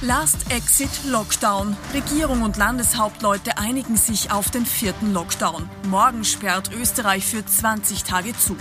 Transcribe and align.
Last 0.00 0.52
Exit 0.52 0.90
Lockdown. 1.08 1.76
Regierung 1.92 2.42
und 2.42 2.56
Landeshauptleute 2.56 3.58
einigen 3.58 3.96
sich 3.96 4.30
auf 4.30 4.48
den 4.48 4.64
vierten 4.64 5.12
Lockdown. 5.12 5.68
Morgen 5.88 6.24
sperrt 6.24 6.70
Österreich 6.72 7.26
für 7.26 7.44
20 7.44 8.04
Tage 8.04 8.32
zu. 8.38 8.56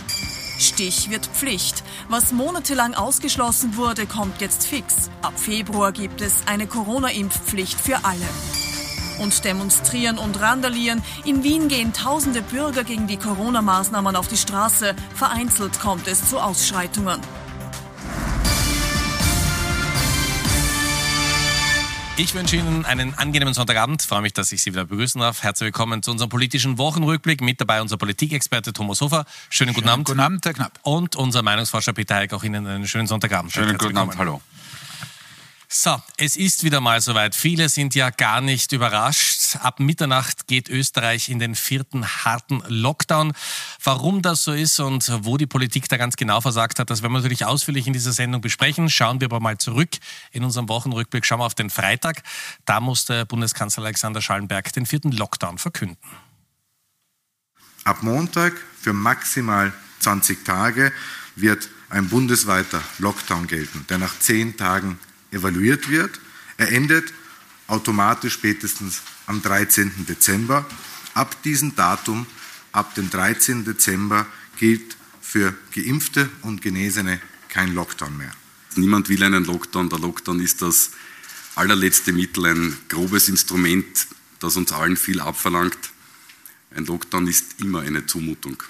Stich 0.58 1.12
wird 1.12 1.28
Pflicht. 1.28 1.84
Was 2.10 2.32
monatelang 2.32 2.96
ausgeschlossen 2.96 3.78
wurde, 3.78 4.08
kommt 4.08 4.42
jetzt 4.42 4.66
fix. 4.66 5.12
Ab 5.22 5.40
Februar 5.40 5.92
gibt 5.92 6.22
es 6.22 6.42
eine 6.48 6.66
Corona-Impfpflicht 6.66 7.80
für 7.80 8.04
alle. 8.04 8.28
Und 9.20 9.46
demonstrieren 9.46 10.18
und 10.18 10.42
randalieren. 10.42 11.04
In 11.24 11.44
Wien 11.44 11.68
gehen 11.68 11.94
tausende 11.94 12.42
Bürger 12.42 12.84
gegen 12.84 13.06
die 13.06 13.18
Corona-Maßnahmen 13.18 14.16
auf 14.16 14.28
die 14.28 14.38
Straße. 14.38 14.96
Vereinzelt 15.14 15.80
kommt 15.80 16.08
es 16.08 16.32
zu 16.32 16.40
Ausschreitungen. 16.40 17.22
Ich 22.20 22.34
wünsche 22.34 22.56
Ihnen 22.56 22.84
einen 22.84 23.14
angenehmen 23.14 23.54
Sonntagabend. 23.54 24.02
Freue 24.02 24.24
mich, 24.24 24.34
dass 24.34 24.52
ich 24.52 24.64
Sie 24.64 24.72
wieder 24.72 24.86
begrüßen 24.86 25.22
darf. 25.22 25.44
Herzlich 25.44 25.68
willkommen 25.68 26.02
zu 26.02 26.10
unserem 26.10 26.30
politischen 26.30 26.80
Wochenrückblick. 26.80 27.42
Mit 27.42 27.62
dabei 27.62 27.80
unser 27.80 27.98
Politikexperte 27.98 28.74
Thomas 28.74 29.02
Hofer. 29.02 29.26
Schönen 29.52 29.76
guten 29.76 29.88
Abend. 29.88 30.06
Guten 30.08 30.20
Abend, 30.20 30.44
Herr 30.44 30.56
Knapp. 30.56 30.80
Und 30.82 31.16
unser 31.16 31.44
Meinungsforscher 31.44 31.94
Peter 31.94 32.16
Heik. 32.16 32.34
Auch 32.34 32.44
Ihnen 32.44 32.66
einen 32.66 32.88
schönen 32.88 33.06
Sonntagabend. 33.06 33.52
Schönen 33.52 33.78
guten 33.78 33.96
Abend. 33.96 34.18
Hallo. 34.18 34.42
So, 35.68 36.02
es 36.18 36.38
ist 36.38 36.64
wieder 36.64 36.82
mal 36.82 37.02
soweit. 37.02 37.36
Viele 37.36 37.70
sind 37.70 37.94
ja 37.94 38.10
gar 38.10 38.42
nicht 38.42 38.72
überrascht. 38.72 39.37
Ab 39.58 39.80
Mitternacht 39.80 40.48
geht 40.48 40.70
Österreich 40.70 41.30
in 41.30 41.40
den 41.40 41.56
vierten 41.56 42.06
harten 42.06 42.64
Lockdown. 42.68 43.34
Warum 43.84 44.22
das 44.22 44.44
so 44.44 44.54
ist 44.54 44.80
und 44.80 45.12
wo 45.24 45.38
die 45.38 45.48
Politik 45.48 45.90
da 45.90 45.98
ganz 45.98 46.16
genau 46.16 46.42
versagt 46.42 46.80
hat, 46.80 46.90
das 46.90 47.02
werden 47.02 47.14
wir 47.14 47.20
natürlich 47.20 47.46
ausführlich 47.46 47.88
in 47.88 47.94
dieser 47.94 48.14
Sendung 48.14 48.42
besprechen. 48.42 48.90
Schauen 48.90 49.20
wir 49.20 49.26
aber 49.26 49.40
mal 49.40 49.58
zurück 49.58 49.90
in 50.32 50.44
unserem 50.44 50.70
Wochenrückblick. 50.70 51.26
Schauen 51.26 51.40
wir 51.40 51.46
auf 51.46 51.56
den 51.56 51.70
Freitag. 51.70 52.24
Da 52.66 52.80
musste 52.80 53.26
Bundeskanzler 53.26 53.84
Alexander 53.84 54.22
Schallenberg 54.22 54.72
den 54.74 54.86
vierten 54.86 55.12
Lockdown 55.12 55.58
verkünden. 55.58 55.98
Ab 57.84 58.04
Montag 58.04 58.54
für 58.82 58.94
maximal 58.94 59.74
20 60.00 60.44
Tage 60.44 60.92
wird 61.36 61.70
ein 61.90 62.10
bundesweiter 62.10 62.82
Lockdown 62.98 63.48
gelten, 63.48 63.86
der 63.90 63.98
nach 63.98 64.20
zehn 64.20 64.58
Tagen 64.58 65.00
evaluiert 65.32 65.90
wird. 65.90 66.20
Er 66.58 66.72
endet 66.72 67.14
automatisch 67.68 68.34
spätestens 68.34 69.02
am 69.26 69.42
13. 69.42 70.06
Dezember. 70.08 70.66
Ab 71.14 71.42
diesem 71.44 71.76
Datum, 71.76 72.26
ab 72.72 72.96
dem 72.96 73.10
13. 73.10 73.66
Dezember, 73.66 74.26
gilt 74.58 74.98
für 75.22 75.54
Geimpfte 75.76 76.30
und 76.42 76.62
Genesene 76.62 77.22
kein 77.50 77.74
Lockdown 77.74 78.16
mehr. 78.18 78.32
Niemand 78.76 79.10
will 79.10 79.24
einen 79.24 79.46
Lockdown. 79.46 79.90
Der 79.90 80.00
Lockdown 80.00 80.40
ist 80.40 80.62
das 80.62 80.92
allerletzte 81.56 82.14
Mittel, 82.14 82.46
ein 82.46 82.78
grobes 82.88 83.30
Instrument, 83.30 84.08
das 84.40 84.56
uns 84.56 84.72
allen 84.72 84.96
viel 84.96 85.20
abverlangt. 85.20 85.78
Ein 86.76 86.86
Lockdown 86.86 87.28
ist 87.28 87.60
immer 87.60 87.82
eine 87.82 88.06
Zumutung. 88.06 88.62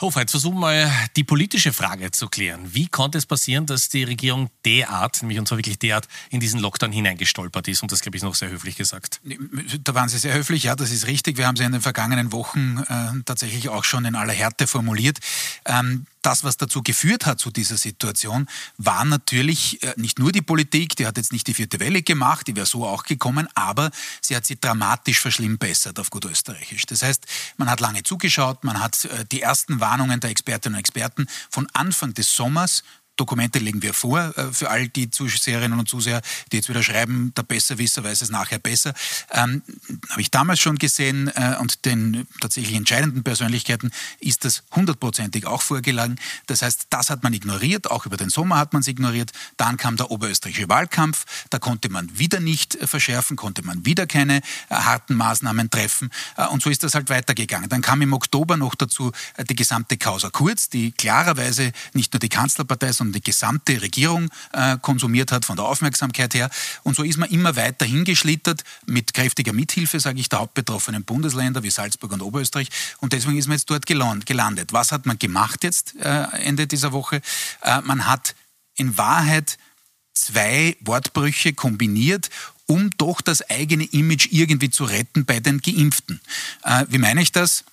Hofer, 0.00 0.20
jetzt 0.20 0.32
versuchen 0.32 0.56
wir 0.56 0.60
mal 0.60 0.92
die 1.16 1.24
politische 1.24 1.72
Frage 1.72 2.10
zu 2.10 2.28
klären. 2.28 2.74
Wie 2.74 2.86
konnte 2.86 3.18
es 3.18 3.26
passieren, 3.26 3.66
dass 3.66 3.88
die 3.88 4.04
Regierung 4.04 4.50
derart, 4.64 5.22
nämlich 5.22 5.38
und 5.38 5.48
zwar 5.48 5.58
wirklich 5.58 5.78
derart, 5.78 6.08
in 6.30 6.40
diesen 6.40 6.60
Lockdown 6.60 6.92
hineingestolpert 6.92 7.68
ist? 7.68 7.82
Und 7.82 7.92
das, 7.92 8.00
glaube 8.00 8.16
ich, 8.16 8.22
noch 8.22 8.34
sehr 8.34 8.50
höflich 8.50 8.76
gesagt. 8.76 9.20
Da 9.82 9.94
waren 9.94 10.08
Sie 10.08 10.18
sehr 10.18 10.34
höflich, 10.34 10.64
ja, 10.64 10.76
das 10.76 10.90
ist 10.90 11.06
richtig. 11.06 11.38
Wir 11.38 11.46
haben 11.46 11.56
sie 11.56 11.64
in 11.64 11.72
den 11.72 11.80
vergangenen 11.80 12.32
Wochen 12.32 12.78
äh, 12.88 13.22
tatsächlich 13.24 13.68
auch 13.68 13.84
schon 13.84 14.04
in 14.04 14.14
aller 14.14 14.32
Härte 14.32 14.66
formuliert. 14.66 15.18
Ähm, 15.64 16.06
das, 16.26 16.42
was 16.42 16.56
dazu 16.56 16.82
geführt 16.82 17.24
hat 17.24 17.38
zu 17.38 17.52
dieser 17.52 17.76
Situation, 17.76 18.48
war 18.78 19.04
natürlich 19.04 19.80
äh, 19.84 19.94
nicht 19.96 20.18
nur 20.18 20.32
die 20.32 20.42
Politik, 20.42 20.96
die 20.96 21.06
hat 21.06 21.16
jetzt 21.18 21.32
nicht 21.32 21.46
die 21.46 21.54
vierte 21.54 21.78
Welle 21.78 22.02
gemacht, 22.02 22.48
die 22.48 22.56
wäre 22.56 22.66
so 22.66 22.84
auch 22.84 23.04
gekommen, 23.04 23.46
aber 23.54 23.92
sie 24.20 24.34
hat 24.34 24.44
sie 24.44 24.58
dramatisch 24.58 25.20
verschlimmbessert 25.20 26.00
auf 26.00 26.10
gut 26.10 26.24
österreichisch. 26.24 26.84
Das 26.86 27.02
heißt, 27.02 27.26
man 27.58 27.70
hat 27.70 27.78
lange 27.78 28.02
zugeschaut, 28.02 28.64
man 28.64 28.80
hat 28.80 29.04
äh, 29.04 29.24
die 29.30 29.40
ersten 29.40 29.78
Warnungen 29.78 30.18
der 30.18 30.30
Expertinnen 30.30 30.74
und 30.74 30.80
Experten 30.80 31.28
von 31.48 31.68
Anfang 31.72 32.12
des 32.12 32.34
Sommers 32.34 32.82
Dokumente 33.16 33.58
legen 33.58 33.82
wir 33.82 33.94
vor 33.94 34.36
äh, 34.36 34.52
für 34.52 34.70
all 34.70 34.88
die 34.88 35.10
Zuseherinnen 35.10 35.78
und 35.78 35.88
Zuseher, 35.88 36.20
die 36.52 36.56
jetzt 36.56 36.68
wieder 36.68 36.82
schreiben, 36.82 37.32
der 37.36 37.42
Besserwisser 37.42 38.04
weiß 38.04 38.22
es 38.22 38.30
nachher 38.30 38.58
besser. 38.58 38.94
Ähm, 39.32 39.62
Habe 40.10 40.20
ich 40.20 40.30
damals 40.30 40.60
schon 40.60 40.76
gesehen 40.76 41.28
äh, 41.34 41.56
und 41.58 41.84
den 41.84 42.26
tatsächlich 42.40 42.76
entscheidenden 42.76 43.22
Persönlichkeiten 43.22 43.90
ist 44.20 44.44
das 44.44 44.62
hundertprozentig 44.74 45.46
auch 45.46 45.62
vorgelagert. 45.62 46.18
Das 46.46 46.62
heißt, 46.62 46.88
das 46.90 47.10
hat 47.10 47.22
man 47.22 47.32
ignoriert, 47.32 47.90
auch 47.90 48.06
über 48.06 48.16
den 48.16 48.28
Sommer 48.28 48.58
hat 48.58 48.72
man 48.72 48.80
es 48.80 48.88
ignoriert. 48.88 49.32
Dann 49.56 49.76
kam 49.76 49.96
der 49.96 50.10
oberösterreichische 50.10 50.68
Wahlkampf, 50.68 51.24
da 51.50 51.58
konnte 51.58 51.88
man 51.88 52.18
wieder 52.18 52.40
nicht 52.40 52.74
äh, 52.74 52.86
verschärfen, 52.86 53.36
konnte 53.36 53.64
man 53.64 53.84
wieder 53.86 54.06
keine 54.06 54.36
äh, 54.36 54.42
harten 54.74 55.14
Maßnahmen 55.14 55.70
treffen 55.70 56.10
äh, 56.36 56.46
und 56.46 56.62
so 56.62 56.70
ist 56.70 56.82
das 56.82 56.94
halt 56.94 57.08
weitergegangen. 57.08 57.68
Dann 57.68 57.82
kam 57.82 58.02
im 58.02 58.12
Oktober 58.12 58.56
noch 58.56 58.74
dazu 58.74 59.12
äh, 59.36 59.44
die 59.44 59.56
gesamte 59.56 59.96
Causa 59.96 60.30
Kurz, 60.30 60.68
die 60.68 60.92
klarerweise 60.92 61.72
nicht 61.92 62.12
nur 62.12 62.20
die 62.20 62.28
Kanzlerpartei, 62.28 62.92
sondern 62.92 63.05
die 63.12 63.20
gesamte 63.20 63.80
Regierung 63.82 64.30
äh, 64.52 64.76
konsumiert 64.80 65.32
hat 65.32 65.44
von 65.44 65.56
der 65.56 65.66
Aufmerksamkeit 65.66 66.34
her. 66.34 66.50
Und 66.82 66.96
so 66.96 67.02
ist 67.02 67.16
man 67.16 67.30
immer 67.30 67.56
weiter 67.56 67.84
hingeschlittert 67.84 68.64
mit 68.86 69.14
kräftiger 69.14 69.52
Mithilfe, 69.52 70.00
sage 70.00 70.20
ich, 70.20 70.28
der 70.28 70.40
hauptbetroffenen 70.40 71.04
Bundesländer 71.04 71.62
wie 71.62 71.70
Salzburg 71.70 72.12
und 72.12 72.22
Oberösterreich. 72.22 72.68
Und 73.00 73.12
deswegen 73.12 73.38
ist 73.38 73.48
man 73.48 73.56
jetzt 73.56 73.70
dort 73.70 73.86
gelandet. 73.86 74.72
Was 74.72 74.92
hat 74.92 75.06
man 75.06 75.18
gemacht 75.18 75.64
jetzt 75.64 75.94
äh, 75.96 76.22
Ende 76.42 76.66
dieser 76.66 76.92
Woche? 76.92 77.20
Äh, 77.62 77.80
man 77.82 78.06
hat 78.06 78.34
in 78.76 78.96
Wahrheit 78.98 79.58
zwei 80.14 80.76
Wortbrüche 80.80 81.52
kombiniert, 81.52 82.30
um 82.66 82.90
doch 82.98 83.20
das 83.20 83.48
eigene 83.48 83.84
Image 83.84 84.28
irgendwie 84.30 84.70
zu 84.70 84.84
retten 84.84 85.24
bei 85.24 85.40
den 85.40 85.60
Geimpften. 85.60 86.20
Äh, 86.64 86.86
wie 86.88 86.98
meine 86.98 87.22
ich 87.22 87.32
das? 87.32 87.64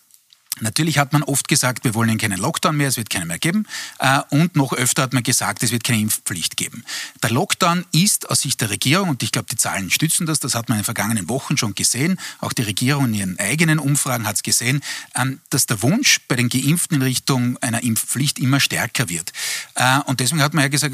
Natürlich 0.59 0.99
hat 0.99 1.13
man 1.13 1.23
oft 1.23 1.47
gesagt, 1.47 1.83
wir 1.83 1.95
wollen 1.95 2.17
keinen 2.19 2.37
Lockdown 2.37 2.77
mehr, 2.77 2.87
es 2.87 2.97
wird 2.97 3.09
keinen 3.09 3.27
mehr 3.27 3.39
geben. 3.39 3.65
Äh, 3.97 4.19
und 4.29 4.55
noch 4.55 4.71
öfter 4.71 5.01
hat 5.01 5.13
man 5.13 5.23
gesagt, 5.23 5.63
es 5.63 5.71
wird 5.71 5.83
keine 5.83 5.99
Impfpflicht 5.99 6.57
geben. 6.57 6.83
Der 7.23 7.31
Lockdown 7.31 7.85
ist 7.91 8.29
aus 8.29 8.41
Sicht 8.41 8.61
der 8.61 8.69
Regierung, 8.69 9.09
und 9.09 9.23
ich 9.23 9.31
glaube, 9.31 9.47
die 9.49 9.55
Zahlen 9.55 9.89
stützen 9.89 10.27
das, 10.27 10.39
das 10.39 10.53
hat 10.53 10.69
man 10.69 10.77
in 10.77 10.81
den 10.81 10.85
vergangenen 10.85 11.27
Wochen 11.27 11.57
schon 11.57 11.73
gesehen, 11.73 12.19
auch 12.39 12.53
die 12.53 12.61
Regierung 12.61 13.05
in 13.05 13.13
ihren 13.15 13.39
eigenen 13.39 13.79
Umfragen 13.79 14.27
hat 14.27 14.35
es 14.35 14.43
gesehen, 14.43 14.81
ähm, 15.15 15.39
dass 15.49 15.65
der 15.65 15.81
Wunsch 15.81 16.19
bei 16.27 16.35
den 16.35 16.49
Geimpften 16.49 16.97
in 16.97 17.01
Richtung 17.01 17.57
einer 17.57 17.81
Impfpflicht 17.81 18.37
immer 18.37 18.59
stärker 18.59 19.09
wird. 19.09 19.33
Äh, 19.73 20.01
und 20.05 20.19
deswegen 20.19 20.43
hat 20.43 20.53
man 20.53 20.61
ja 20.61 20.67
gesagt, 20.67 20.93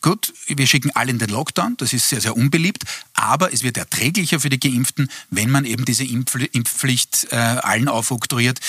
gut, 0.00 0.32
wir 0.46 0.66
schicken 0.68 0.92
alle 0.94 1.10
in 1.10 1.18
den 1.18 1.30
Lockdown, 1.30 1.76
das 1.78 1.92
ist 1.92 2.08
sehr, 2.08 2.20
sehr 2.20 2.36
unbeliebt, 2.36 2.84
aber 3.14 3.52
es 3.52 3.64
wird 3.64 3.76
erträglicher 3.76 4.38
für 4.38 4.50
die 4.50 4.60
Geimpften, 4.60 5.10
wenn 5.30 5.50
man 5.50 5.64
eben 5.64 5.84
diese 5.84 6.04
Impfpflicht 6.04 7.26
äh, 7.32 7.36
allen 7.36 7.88
aufoktroyiert 7.88 8.60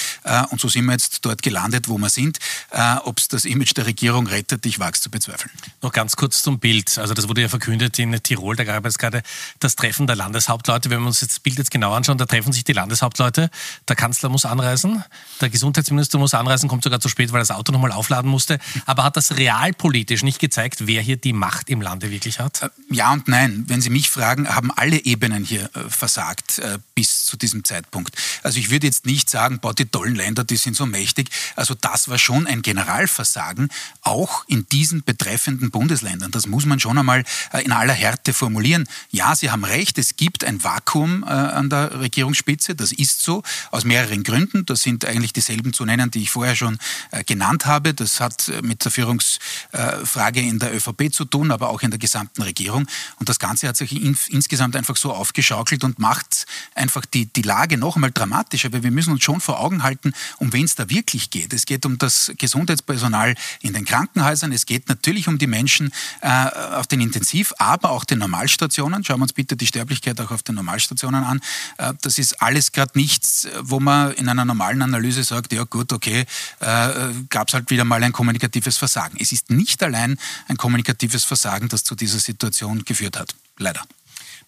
und 0.49 0.59
so 0.59 0.67
sind 0.67 0.85
wir 0.85 0.93
jetzt 0.93 1.25
dort 1.25 1.41
gelandet, 1.41 1.87
wo 1.87 1.97
wir 1.97 2.09
sind. 2.09 2.39
Äh, 2.71 2.95
Ob 3.03 3.19
es 3.19 3.27
das 3.27 3.45
Image 3.45 3.75
der 3.75 3.85
Regierung 3.85 4.27
rettet, 4.27 4.65
ich 4.65 4.79
wage 4.79 4.95
es 4.95 5.01
zu 5.01 5.09
bezweifeln. 5.09 5.51
Noch 5.81 5.91
ganz 5.91 6.15
kurz 6.15 6.41
zum 6.41 6.59
Bild. 6.59 6.97
Also 6.97 7.13
das 7.13 7.27
wurde 7.27 7.41
ja 7.41 7.49
verkündet 7.49 7.97
in 7.99 8.11
Tirol, 8.23 8.55
da 8.55 8.63
gab 8.63 8.85
es 8.85 8.97
gerade 8.97 9.23
das 9.59 9.75
Treffen 9.75 10.07
der 10.07 10.15
Landeshauptleute. 10.15 10.89
Wenn 10.89 11.01
wir 11.01 11.07
uns 11.07 11.19
das 11.19 11.39
Bild 11.39 11.57
jetzt 11.57 11.71
genau 11.71 11.93
anschauen, 11.93 12.17
da 12.17 12.25
treffen 12.25 12.53
sich 12.53 12.63
die 12.63 12.73
Landeshauptleute. 12.73 13.49
Der 13.87 13.95
Kanzler 13.95 14.29
muss 14.29 14.45
anreisen, 14.45 15.03
der 15.39 15.49
Gesundheitsminister 15.49 16.17
muss 16.17 16.33
anreisen, 16.33 16.69
kommt 16.69 16.83
sogar 16.83 16.99
zu 16.99 17.09
spät, 17.09 17.31
weil 17.31 17.39
das 17.39 17.51
Auto 17.51 17.71
nochmal 17.71 17.91
aufladen 17.91 18.29
musste. 18.29 18.59
Aber 18.85 19.03
hat 19.03 19.17
das 19.17 19.37
realpolitisch 19.37 20.23
nicht 20.23 20.39
gezeigt, 20.39 20.87
wer 20.87 21.01
hier 21.01 21.17
die 21.17 21.33
Macht 21.33 21.69
im 21.69 21.81
Lande 21.81 22.11
wirklich 22.11 22.39
hat? 22.39 22.61
Äh, 22.61 22.69
ja 22.89 23.11
und 23.11 23.27
nein. 23.27 23.65
Wenn 23.67 23.81
Sie 23.81 23.89
mich 23.89 24.09
fragen, 24.09 24.47
haben 24.47 24.71
alle 24.71 25.03
Ebenen 25.03 25.43
hier 25.43 25.69
äh, 25.75 25.89
versagt 25.89 26.59
äh, 26.59 26.79
bis 26.95 27.25
zu 27.25 27.37
diesem 27.37 27.63
Zeitpunkt. 27.63 28.15
Also 28.43 28.59
ich 28.59 28.69
würde 28.69 28.87
jetzt 28.87 29.05
nicht 29.05 29.29
sagen, 29.29 29.59
boah, 29.59 29.73
die 29.73 29.85
tollen 29.85 30.15
Länder, 30.21 30.43
die 30.43 30.57
sind 30.57 30.75
so 30.75 30.85
mächtig. 30.85 31.29
Also 31.55 31.73
das 31.73 32.07
war 32.09 32.17
schon 32.17 32.47
ein 32.47 32.61
Generalversagen, 32.61 33.69
auch 34.01 34.45
in 34.47 34.67
diesen 34.69 35.03
betreffenden 35.03 35.71
Bundesländern. 35.71 36.31
Das 36.31 36.47
muss 36.47 36.65
man 36.65 36.79
schon 36.79 36.97
einmal 36.97 37.23
äh, 37.51 37.63
in 37.63 37.71
aller 37.71 37.93
Härte 37.93 38.33
formulieren. 38.33 38.87
Ja, 39.09 39.35
Sie 39.35 39.49
haben 39.49 39.63
recht, 39.63 39.97
es 39.97 40.15
gibt 40.15 40.43
ein 40.43 40.63
Vakuum 40.63 41.23
äh, 41.23 41.27
an 41.27 41.69
der 41.69 41.99
Regierungsspitze. 41.99 42.75
Das 42.75 42.91
ist 42.91 43.21
so, 43.21 43.43
aus 43.71 43.83
mehreren 43.83 44.23
Gründen. 44.23 44.65
Das 44.65 44.81
sind 44.81 45.05
eigentlich 45.05 45.33
dieselben 45.33 45.73
zu 45.73 45.85
nennen, 45.85 46.11
die 46.11 46.23
ich 46.23 46.31
vorher 46.31 46.55
schon 46.55 46.77
äh, 47.11 47.23
genannt 47.23 47.65
habe. 47.65 47.93
Das 47.93 48.19
hat 48.19 48.51
mit 48.61 48.83
der 48.83 48.91
Führungsfrage 48.91 50.41
in 50.41 50.59
der 50.59 50.75
ÖVP 50.75 51.11
zu 51.11 51.25
tun, 51.25 51.51
aber 51.51 51.69
auch 51.69 51.81
in 51.81 51.91
der 51.91 51.99
gesamten 51.99 52.41
Regierung. 52.41 52.87
Und 53.19 53.29
das 53.29 53.39
Ganze 53.39 53.67
hat 53.67 53.77
sich 53.77 53.91
in, 53.91 54.17
insgesamt 54.29 54.75
einfach 54.75 54.97
so 54.97 55.13
aufgeschaukelt 55.13 55.83
und 55.83 55.99
macht 55.99 56.45
einfach 56.75 57.05
die, 57.05 57.25
die 57.25 57.41
Lage 57.41 57.77
noch 57.77 57.95
einmal 57.95 58.11
dramatischer. 58.11 58.71
Weil 58.73 58.83
wir 58.83 58.91
müssen 58.91 59.13
uns 59.13 59.23
schon 59.23 59.41
vor 59.41 59.59
Augen 59.59 59.83
halten, 59.83 60.10
wissen, 60.11 60.37
um 60.37 60.53
wen 60.53 60.65
es 60.65 60.75
da 60.75 60.89
wirklich 60.89 61.29
geht. 61.29 61.53
Es 61.53 61.65
geht 61.65 61.85
um 61.85 61.97
das 61.97 62.31
Gesundheitspersonal 62.37 63.35
in 63.61 63.73
den 63.73 63.85
Krankenhäusern, 63.85 64.51
es 64.51 64.65
geht 64.65 64.87
natürlich 64.89 65.27
um 65.27 65.37
die 65.37 65.47
Menschen 65.47 65.91
äh, 66.21 66.27
auf 66.27 66.87
den 66.87 67.01
Intensiv, 67.01 67.53
aber 67.57 67.91
auch 67.91 68.03
den 68.03 68.19
Normalstationen. 68.19 69.03
Schauen 69.03 69.19
wir 69.19 69.23
uns 69.23 69.33
bitte 69.33 69.55
die 69.55 69.67
Sterblichkeit 69.67 70.19
auch 70.21 70.31
auf 70.31 70.43
den 70.43 70.55
Normalstationen 70.55 71.23
an. 71.23 71.41
Äh, 71.77 71.93
das 72.01 72.17
ist 72.17 72.41
alles 72.41 72.71
gerade 72.71 72.97
nichts, 72.97 73.47
wo 73.61 73.79
man 73.79 74.13
in 74.13 74.29
einer 74.29 74.45
normalen 74.45 74.81
Analyse 74.81 75.23
sagt, 75.23 75.53
ja 75.53 75.63
gut, 75.63 75.93
okay, 75.93 76.25
äh, 76.59 76.65
gab 77.29 77.47
es 77.47 77.53
halt 77.53 77.69
wieder 77.69 77.85
mal 77.85 78.03
ein 78.03 78.11
kommunikatives 78.11 78.77
Versagen. 78.77 79.17
Es 79.19 79.31
ist 79.31 79.49
nicht 79.49 79.81
allein 79.83 80.17
ein 80.47 80.57
kommunikatives 80.57 81.23
Versagen, 81.23 81.69
das 81.69 81.83
zu 81.83 81.95
dieser 81.95 82.19
Situation 82.19 82.83
geführt 82.85 83.17
hat. 83.17 83.35
Leider. 83.57 83.81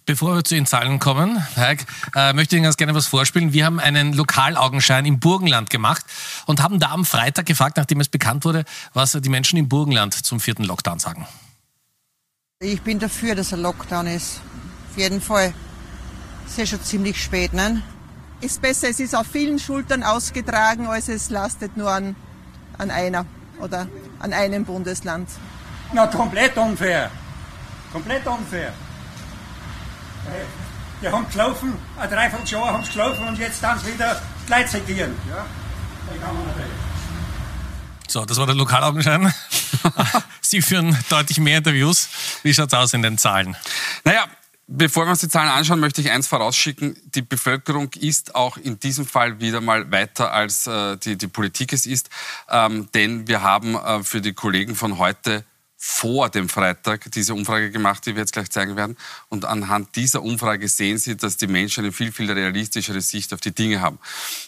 Bevor 0.05 0.35
wir 0.35 0.44
zu 0.44 0.55
den 0.55 0.65
Zahlen 0.65 1.00
kommen, 1.00 1.41
Heik, 1.55 1.85
äh, 2.13 2.33
möchte 2.33 2.55
ich 2.55 2.57
Ihnen 2.57 2.65
ganz 2.65 2.75
gerne 2.75 2.94
was 2.94 3.07
vorspielen. 3.07 3.53
Wir 3.53 3.65
haben 3.65 3.79
einen 3.79 4.11
Lokalaugenschein 4.11 5.05
im 5.05 5.19
Burgenland 5.19 5.69
gemacht 5.69 6.03
und 6.45 6.61
haben 6.61 6.81
da 6.81 6.91
am 6.91 7.05
Freitag 7.05 7.45
gefragt, 7.45 7.77
nachdem 7.77 8.01
es 8.01 8.09
bekannt 8.09 8.44
wurde, 8.44 8.65
was 8.94 9.13
die 9.13 9.29
Menschen 9.29 9.57
im 9.57 9.69
Burgenland 9.69 10.13
zum 10.13 10.41
vierten 10.41 10.65
Lockdown 10.65 11.00
sagen. 11.00 11.25
Ich 12.59 12.81
bin 12.81 13.00
dafür, 13.00 13.33
dass 13.35 13.53
ein 13.53 13.61
Lockdown 13.61 14.07
ist. 14.07 14.41
Auf 14.91 14.97
jeden 14.97 15.21
Fall. 15.21 15.53
Ist 16.47 16.57
ja 16.57 16.65
schon 16.65 16.83
ziemlich 16.83 17.23
spät, 17.23 17.53
ne? 17.53 17.81
Ist 18.41 18.61
besser, 18.61 18.89
es 18.89 18.99
ist 18.99 19.15
auf 19.15 19.27
vielen 19.27 19.57
Schultern 19.57 20.03
ausgetragen, 20.03 20.85
als 20.88 21.07
es 21.07 21.29
lastet 21.29 21.77
nur 21.77 21.89
an, 21.89 22.17
an 22.77 22.91
einer 22.91 23.25
oder 23.61 23.88
an 24.19 24.33
einem 24.33 24.65
Bundesland. 24.65 25.29
Na, 25.94 26.07
komplett 26.07 26.57
unfair. 26.57 27.09
Komplett 27.94 28.27
unfair. 28.27 28.73
Die 31.01 31.07
haben 31.07 31.29
gelaufen, 31.29 31.77
ein 31.99 32.09
Dreivierteljahr 32.09 32.73
haben 32.73 32.85
sie 32.85 32.91
gelaufen 32.91 33.27
und 33.27 33.37
jetzt 33.37 33.61
dann 33.61 33.85
wieder 33.85 34.21
gleich 34.45 34.67
zitieren. 34.67 35.15
Ja? 35.29 35.45
So, 38.07 38.25
das 38.25 38.37
war 38.37 38.45
der 38.45 38.55
Lokalaugenschein. 38.55 39.33
Sie 40.41 40.61
führen 40.61 40.97
deutlich 41.09 41.39
mehr 41.39 41.57
Interviews. 41.57 42.07
Wie 42.43 42.53
schaut 42.53 42.67
es 42.67 42.73
aus 42.73 42.93
in 42.93 43.01
den 43.01 43.17
Zahlen? 43.17 43.55
Naja, 44.03 44.27
Bevor 44.65 45.05
wir 45.05 45.11
uns 45.11 45.19
die 45.19 45.27
Zahlen 45.27 45.49
anschauen, 45.49 45.81
möchte 45.81 45.99
ich 45.99 46.09
eins 46.09 46.27
vorausschicken. 46.27 46.95
Die 47.13 47.21
Bevölkerung 47.21 47.89
ist 47.99 48.33
auch 48.33 48.55
in 48.55 48.79
diesem 48.79 49.05
Fall 49.05 49.41
wieder 49.41 49.59
mal 49.59 49.91
weiter, 49.91 50.31
als 50.31 50.67
äh, 50.67 50.95
die, 50.97 51.17
die 51.17 51.27
Politik 51.27 51.73
es 51.73 51.85
ist. 51.85 52.09
Ähm, 52.49 52.87
denn 52.93 53.27
wir 53.27 53.43
haben 53.43 53.75
äh, 53.75 54.03
für 54.03 54.21
die 54.21 54.31
Kollegen 54.31 54.75
von 54.75 54.99
heute 54.99 55.43
vor 55.85 56.30
dem 56.30 56.47
Freitag 56.47 57.12
diese 57.12 57.33
Umfrage 57.33 57.69
gemacht, 57.69 58.06
die 58.06 58.15
wir 58.15 58.21
jetzt 58.21 58.31
gleich 58.31 58.50
zeigen 58.50 58.77
werden. 58.77 58.95
Und 59.27 59.44
anhand 59.44 59.97
dieser 59.97 60.24
Umfrage 60.24 60.69
sehen 60.69 60.97
Sie, 60.97 61.18
dass 61.18 61.35
die 61.35 61.45
Menschen 61.45 61.83
eine 61.83 61.91
viel, 61.91 62.13
viel 62.13 62.31
realistischere 62.31 63.01
Sicht 63.01 63.33
auf 63.33 63.41
die 63.41 63.53
Dinge 63.53 63.81
haben. 63.81 64.00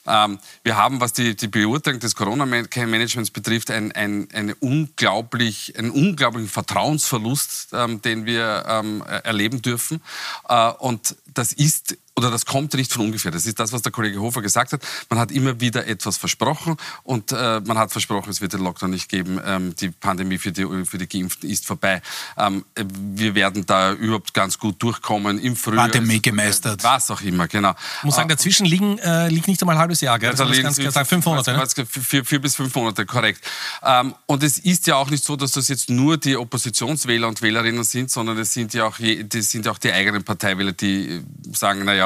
Ähm, 0.07 0.39
wir 0.63 0.77
haben, 0.77 1.01
was 1.01 1.11
die, 1.11 1.35
die 1.35 1.49
Beurteilung 1.49 1.99
des 1.99 2.15
Corona-Managements 2.15 3.31
betrifft, 3.31 3.69
ein, 3.69 3.91
ein, 3.91 4.29
eine 4.31 4.55
unglaublich, 4.55 5.77
einen 5.77 5.91
unglaublichen 5.91 6.47
Vertrauensverlust, 6.47 7.73
ähm, 7.73 8.01
den 8.01 8.25
wir 8.25 8.63
ähm, 8.69 9.03
erleben 9.05 9.61
dürfen. 9.61 10.01
Äh, 10.47 10.69
und 10.69 11.17
das 11.33 11.51
ist 11.51 11.97
oder 12.17 12.31
das 12.31 12.45
kommt 12.45 12.73
nicht 12.73 12.93
von 12.93 13.05
ungefähr. 13.05 13.31
Das 13.31 13.45
ist 13.45 13.59
das, 13.59 13.73
was 13.73 13.81
der 13.81 13.91
Kollege 13.91 14.19
Hofer 14.21 14.41
gesagt 14.41 14.71
hat. 14.71 14.81
Man 15.09 15.19
hat 15.19 15.31
immer 15.31 15.59
wieder 15.59 15.85
etwas 15.85 16.17
versprochen 16.17 16.77
und 17.03 17.33
äh, 17.33 17.59
man 17.65 17.77
hat 17.77 17.91
versprochen, 17.91 18.29
es 18.29 18.39
wird 18.39 18.53
den 18.53 18.61
Lockdown 18.61 18.89
nicht 18.89 19.09
geben. 19.09 19.39
Ähm, 19.45 19.75
die 19.75 19.89
Pandemie 19.89 20.37
für 20.37 20.53
die, 20.53 20.65
für 20.85 20.97
die 20.97 21.09
Geimpften 21.09 21.49
ist 21.49 21.65
vorbei. 21.65 22.01
Ähm, 22.37 22.63
wir 22.75 23.35
werden 23.35 23.65
da 23.65 23.91
überhaupt 23.91 24.33
ganz 24.33 24.57
gut 24.57 24.81
durchkommen 24.81 25.39
im 25.39 25.57
Frühjahr. 25.57 25.89
Pandemie 25.89 26.21
gemeistert. 26.21 26.83
Was 26.83 27.11
auch 27.11 27.19
immer, 27.19 27.49
genau. 27.49 27.75
Ich 27.97 28.03
muss 28.05 28.15
sagen, 28.15 28.29
dazwischen 28.29 28.65
liegen, 28.65 28.97
äh, 28.99 29.27
liegt 29.27 29.49
nicht 29.49 29.61
einmal 29.61 29.75
ein 29.75 29.81
halbes 29.81 29.99
Jahr, 29.99 30.17
gell? 30.17 30.29
Also 30.29 30.45
liegen 30.45 30.63
ganz 30.63 30.77
klar 30.77 30.91
sagen, 30.91 31.07
fünf 31.07 31.25
Monate. 31.25 31.51
Ne? 31.51 31.67
Vier, 31.85 32.23
vier, 32.23 32.39
bis 32.39 32.55
fünf 32.55 32.73
Monate, 32.75 33.05
korrekt. 33.05 33.43
Ähm, 33.83 34.15
und 34.25 34.41
es 34.41 34.57
ist 34.57 34.87
ja 34.87 34.95
auch 34.95 35.09
nicht 35.09 35.25
so, 35.25 35.35
dass 35.35 35.51
das 35.51 35.67
jetzt 35.67 35.89
nur 35.89 36.15
die 36.15 36.37
Oppositionswähler 36.37 37.27
und 37.27 37.41
Wählerinnen 37.41 37.83
sind, 37.83 38.09
sondern 38.09 38.37
es 38.37 38.53
sind 38.53 38.73
ja 38.73 38.85
auch, 38.85 38.97
das 38.99 39.51
sind 39.51 39.65
ja 39.65 39.73
auch 39.73 39.77
die 39.77 39.91
eigenen 39.91 40.23
Parteiwähler, 40.23 40.71
die 40.71 41.21
sagen, 41.51 41.83
naja, 41.83 42.04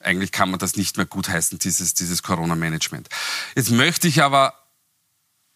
eigentlich 0.00 0.32
kann 0.32 0.50
man 0.50 0.58
das 0.58 0.76
nicht 0.76 0.96
mehr 0.96 1.06
gutheißen, 1.06 1.58
dieses, 1.58 1.94
dieses 1.94 2.22
Corona-Management. 2.22 3.08
Jetzt 3.54 3.70
möchte 3.70 4.08
ich 4.08 4.22
aber 4.22 4.54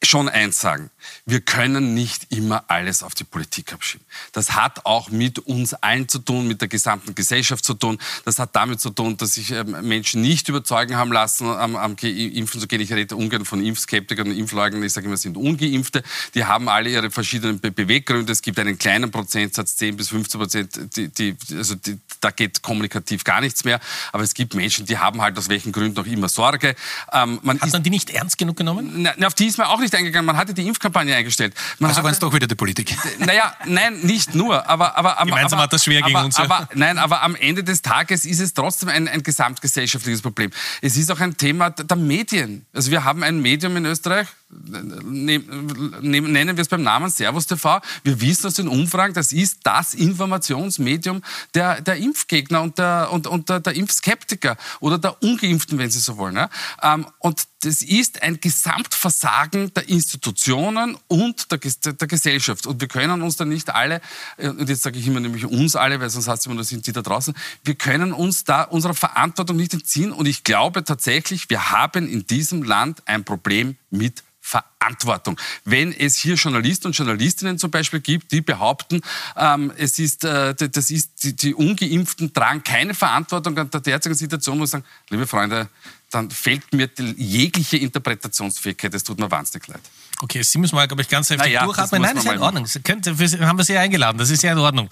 schon 0.03 0.29
eins 0.29 0.61
sagen. 0.61 0.91
Wir 1.27 1.41
können 1.41 1.95
nicht 1.95 2.33
immer 2.33 2.65
alles 2.69 3.03
auf 3.03 3.15
die 3.15 3.25
Politik 3.25 3.73
abschieben. 3.73 4.05
Das 4.33 4.53
hat 4.53 4.87
auch 4.87 5.11
mit 5.11 5.39
uns 5.41 5.75
allen 5.75 6.09
zu 6.09 6.19
tun, 6.19 6.47
mit 6.47 6.61
der 6.61 6.69
gesamten 6.69 7.15
Gesellschaft 7.15 7.65
zu 7.65 7.75
tun. 7.75 7.99
Das 8.25 8.39
hat 8.39 8.55
damit 8.55 8.81
zu 8.81 8.91
tun, 8.91 9.17
dass 9.17 9.35
sich 9.35 9.51
ähm, 9.51 9.77
Menschen 9.83 10.23
nicht 10.23 10.49
überzeugen 10.49 10.97
haben 10.97 11.13
lassen, 11.13 11.49
am, 11.49 11.77
am 11.77 11.97
Impfen 11.97 12.61
zu 12.61 12.67
gehen. 12.67 12.81
Ich 12.81 12.93
rede 12.93 13.17
ungern 13.17 13.45
von 13.45 13.65
Impfskeptikern 13.65 14.29
und 14.29 14.37
Impfleugnern. 14.37 14.83
Ich 14.83 14.93
sage 14.93 15.07
immer, 15.07 15.15
es 15.15 15.23
sind 15.23 15.37
Ungeimpfte. 15.37 16.03
Die 16.35 16.45
haben 16.45 16.69
alle 16.69 16.91
ihre 16.91 17.11
verschiedenen 17.11 17.59
Be 17.59 17.71
Beweggründe. 17.71 18.33
Es 18.33 18.43
gibt 18.43 18.59
einen 18.59 18.79
kleinen 18.79 19.11
Prozentsatz, 19.11 19.77
10 19.77 19.97
bis 19.97 20.11
15 20.11 20.41
Prozent, 20.41 20.97
die, 20.97 21.09
die, 21.09 21.37
also 21.57 21.75
die, 21.75 21.99
da 22.21 22.31
geht 22.31 22.63
kommunikativ 22.63 23.25
gar 23.25 23.41
nichts 23.41 23.65
mehr. 23.65 23.81
Aber 24.13 24.23
es 24.23 24.35
gibt 24.35 24.55
Menschen, 24.55 24.87
die 24.87 24.99
haben 24.99 25.23
halt 25.23 25.39
aus 25.39 25.49
welchen 25.49 25.73
Gründen 25.73 25.99
auch 25.99 26.07
immer 26.07 26.29
Sorge. 26.29 26.75
Ähm, 27.13 27.39
man 27.43 27.61
hat 27.61 27.73
man 27.73 27.83
die 27.83 27.91
nicht 27.91 28.11
ernst 28.11 28.39
genug 28.39 28.57
genommen? 28.57 29.09
Na, 29.17 29.27
auf 29.27 29.35
die 29.35 29.47
ist 29.47 29.59
man 29.59 29.67
auch 29.69 29.81
nicht 29.81 29.95
eingegangen. 29.95 30.27
Man 30.27 30.37
hatte 30.37 30.55
die 30.55 30.67
Impfkampagne 30.67 30.90
eingestellt. 30.97 31.55
Man 31.79 31.91
also 31.91 32.03
waren 32.03 32.13
es 32.13 32.19
doch 32.19 32.33
wieder 32.33 32.47
die 32.47 32.55
Politik. 32.55 32.97
Naja, 33.19 33.55
nein, 33.67 34.01
nicht 34.01 34.35
nur. 34.35 34.69
Aber, 34.69 34.97
aber, 34.97 35.17
Gemeinsam 35.25 35.59
aber, 35.59 35.65
hat 35.65 35.73
das 35.73 35.85
schwer 35.85 35.99
aber, 35.99 36.09
gegen 36.09 36.25
uns. 36.25 36.37
Aber, 36.37 36.69
nein, 36.75 36.99
aber 36.99 37.23
am 37.23 37.35
Ende 37.35 37.63
des 37.63 37.83
Tages 37.83 38.25
ist 38.25 38.41
es 38.41 38.55
trotzdem 38.55 38.89
ein, 38.89 39.09
ein 39.09 39.23
gesamtgesellschaftliches 39.23 40.23
Problem. 40.23 40.51
Es 40.81 40.97
ist 40.97 41.11
auch 41.11 41.21
ein 41.21 41.37
Thema 41.37 41.71
der 41.71 41.97
Medien. 41.97 42.67
Also 42.73 42.91
wir 42.91 43.05
haben 43.05 43.23
ein 43.23 43.41
Medium 43.41 43.77
in 43.77 43.85
Österreich, 43.85 44.27
nennen 44.53 46.57
wir 46.57 46.63
es 46.63 46.69
beim 46.69 46.83
Namen 46.83 47.09
Servus 47.09 47.47
TV. 47.47 47.81
Wir 48.03 48.21
wissen 48.21 48.47
aus 48.47 48.55
den 48.55 48.69
Umfragen, 48.69 49.15
das 49.15 49.33
ist 49.33 49.61
das 49.63 49.95
Informationsmedium 49.95 51.23
der, 51.55 51.81
der 51.81 51.97
Impfgegner 51.97 52.61
und, 52.61 52.79
der, 52.79 53.11
und, 53.13 53.29
und 53.29 53.49
der, 53.49 53.61
der 53.61 53.75
Impfskeptiker 53.75 54.57
oder 54.81 54.99
der 54.99 55.23
Ungeimpften, 55.23 55.79
wenn 55.79 55.91
Sie 55.91 56.01
so 56.01 56.17
wollen. 56.17 56.35
Ja? 56.35 56.51
Ähm, 56.83 57.07
und 57.21 57.47
das 57.63 57.83
ist 57.83 58.23
ein 58.23 58.41
Gesamtversagen 58.41 59.73
der 59.75 59.89
Institutionen 59.89 60.97
und 61.09 61.53
der, 61.53 61.59
der, 61.93 62.09
Gesellschaft. 62.09 62.67
Und 62.67 62.81
wir 62.81 62.89
können 62.89 63.23
uns 63.23 63.37
da 63.37 63.45
nicht 63.45 63.71
alle, 63.71 64.01
äh, 64.37 64.49
und 64.49 64.69
jetzt 64.69 64.83
sage 64.83 64.99
ich 64.99 65.07
immer 65.07 65.21
nämlich 65.21 65.45
uns 65.45 65.77
alle, 65.77 66.01
weil 66.01 66.11
sonst 66.11 66.27
heißt 66.27 66.41
es 66.41 66.47
immer, 66.47 66.57
da 66.57 66.65
sind 66.65 66.87
die 66.87 66.93
da 66.93 67.03
draußen, 67.03 67.35
wir 67.65 67.75
können 67.77 68.13
uns 68.13 68.45
da 68.45 68.63
unserer 68.63 68.95
Verantwortung 68.95 69.57
nicht 69.57 69.75
entziehen. 69.75 70.11
Und 70.11 70.27
ich 70.27 70.43
glaube 70.43 70.85
tatsächlich, 70.85 71.51
wir 71.51 71.71
haben 71.71 72.09
in 72.09 72.27
diesem 72.27 72.65
Land 72.65 73.03
ein 73.07 73.25
Problem 73.25 73.77
mit 73.91 74.25
Verantwortung. 74.41 75.39
Wenn 75.65 75.93
es 75.93 76.17
hier 76.17 76.35
Journalisten 76.35 76.89
und 76.89 76.97
Journalistinnen 76.97 77.59
zum 77.59 77.71
Beispiel 77.71 78.01
gibt, 78.01 78.33
die 78.33 78.41
behaupten, 78.41 79.01
ähm, 79.37 79.73
es 79.77 79.99
ist, 79.99 80.25
äh, 80.25 80.55
das 80.55 80.91
ist, 80.91 81.23
die, 81.23 81.37
die 81.37 81.55
Ungeimpften 81.55 82.33
tragen 82.33 82.65
keine 82.65 82.95
Verantwortung 82.95 83.57
an 83.59 83.71
der 83.71 83.81
derzeitigen 83.81 84.15
Situation, 84.15 84.59
muss 84.59 84.71
ich 84.71 84.73
sagen, 84.73 84.85
liebe 85.11 85.27
Freunde, 85.27 85.69
dann 86.11 86.31
fehlt 86.31 86.73
mir 86.73 86.91
jegliche 87.17 87.77
Interpretationsfähigkeit. 87.77 88.93
Es 88.95 89.05
tut 89.05 89.21
mir 89.21 89.31
wahnsinnig 89.31 89.69
leid. 89.69 89.83
Okay, 90.23 90.43
Sie 90.43 90.59
müssen 90.59 90.75
mal, 90.75 90.87
glaube 90.87 91.03
ich, 91.03 91.09
ganz 91.09 91.31
heftig 91.31 91.53
ja, 91.53 91.65
durchatmen. 91.65 92.03
Nein, 92.03 92.15
das 92.15 92.25
ist 92.25 92.29
ja 92.29 92.35
in 92.35 92.43
Ordnung. 92.43 92.67
Sie 92.67 92.81
könnte, 92.81 93.11
haben 93.47 93.59
wir 93.59 93.65
Sie 93.65 93.77
eingeladen. 93.77 94.19
Das 94.19 94.29
ist 94.29 94.43
ja 94.43 94.53
in 94.53 94.59
Ordnung. 94.59 94.91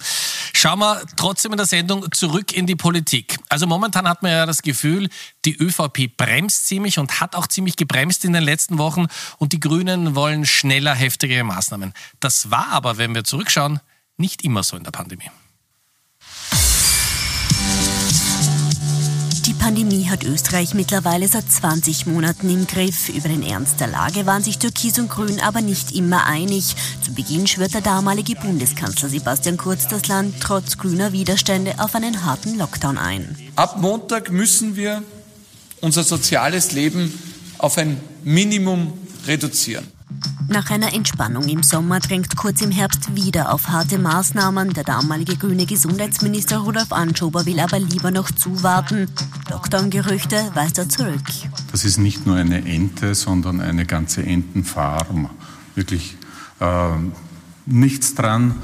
Schauen 0.53 0.79
wir 0.79 1.03
trotzdem 1.15 1.51
in 1.51 1.57
der 1.57 1.67
Sendung 1.67 2.11
zurück 2.11 2.51
in 2.51 2.65
die 2.65 2.75
Politik. 2.75 3.37
Also 3.47 3.67
momentan 3.67 4.07
hat 4.07 4.23
man 4.23 4.31
ja 4.31 4.45
das 4.45 4.61
Gefühl, 4.61 5.09
die 5.45 5.55
ÖVP 5.55 6.17
bremst 6.17 6.67
ziemlich 6.67 6.97
und 6.97 7.21
hat 7.21 7.35
auch 7.35 7.47
ziemlich 7.47 7.75
gebremst 7.75 8.25
in 8.25 8.33
den 8.33 8.43
letzten 8.43 8.77
Wochen 8.79 9.05
und 9.37 9.53
die 9.53 9.59
Grünen 9.59 10.15
wollen 10.15 10.45
schneller, 10.45 10.95
heftigere 10.95 11.43
Maßnahmen. 11.43 11.93
Das 12.19 12.49
war 12.49 12.69
aber, 12.69 12.97
wenn 12.97 13.13
wir 13.13 13.23
zurückschauen, 13.23 13.79
nicht 14.17 14.43
immer 14.43 14.63
so 14.63 14.77
in 14.77 14.83
der 14.83 14.91
Pandemie. 14.91 15.29
Pandemie 19.69 20.09
hat 20.09 20.23
Österreich 20.23 20.73
mittlerweile 20.73 21.27
seit 21.27 21.51
20 21.51 22.07
Monaten 22.07 22.49
im 22.49 22.65
Griff. 22.65 23.07
Über 23.07 23.29
den 23.29 23.43
Ernst 23.43 23.79
der 23.79 23.85
Lage 23.85 24.25
waren 24.25 24.41
sich 24.41 24.57
Türkis 24.57 24.97
und 24.97 25.11
Grün 25.11 25.39
aber 25.39 25.61
nicht 25.61 25.91
immer 25.91 26.25
einig. 26.25 26.75
Zu 27.03 27.13
Beginn 27.13 27.45
schwört 27.45 27.75
der 27.75 27.81
damalige 27.81 28.33
Bundeskanzler 28.33 29.09
Sebastian 29.09 29.57
Kurz 29.57 29.87
das 29.87 30.07
Land 30.07 30.37
trotz 30.39 30.79
grüner 30.79 31.11
Widerstände 31.11 31.75
auf 31.77 31.93
einen 31.93 32.25
harten 32.25 32.57
Lockdown 32.57 32.97
ein. 32.97 33.37
Ab 33.55 33.79
Montag 33.79 34.31
müssen 34.31 34.75
wir 34.75 35.03
unser 35.81 36.03
soziales 36.03 36.71
Leben 36.71 37.13
auf 37.59 37.77
ein 37.77 37.97
Minimum 38.23 38.93
reduzieren. 39.27 39.85
Nach 40.47 40.71
einer 40.71 40.93
Entspannung 40.93 41.47
im 41.47 41.61
Sommer 41.61 41.99
drängt 41.99 42.35
Kurz 42.35 42.61
im 42.61 42.71
Herbst 42.71 43.15
wieder 43.15 43.53
auf 43.53 43.67
harte 43.67 43.99
Maßnahmen. 43.99 44.73
Der 44.73 44.83
damalige 44.83 45.37
grüne 45.37 45.67
Gesundheitsminister 45.67 46.57
Rudolf 46.57 46.91
Anschober 46.91 47.45
will 47.45 47.59
aber 47.59 47.79
lieber 47.79 48.09
noch 48.09 48.31
zuwarten. 48.31 49.07
Lockdown-Gerüchte 49.51 50.51
weist 50.55 50.79
er 50.79 50.89
zurück. 50.89 51.21
Das 51.71 51.85
ist 51.85 51.99
nicht 51.99 52.25
nur 52.25 52.35
eine 52.35 52.65
Ente, 52.65 53.13
sondern 53.13 53.61
eine 53.61 53.85
ganze 53.85 54.23
Entenfarm. 54.23 55.29
Wirklich 55.75 56.17
äh, 56.59 56.93
nichts 57.67 58.15
dran. 58.15 58.55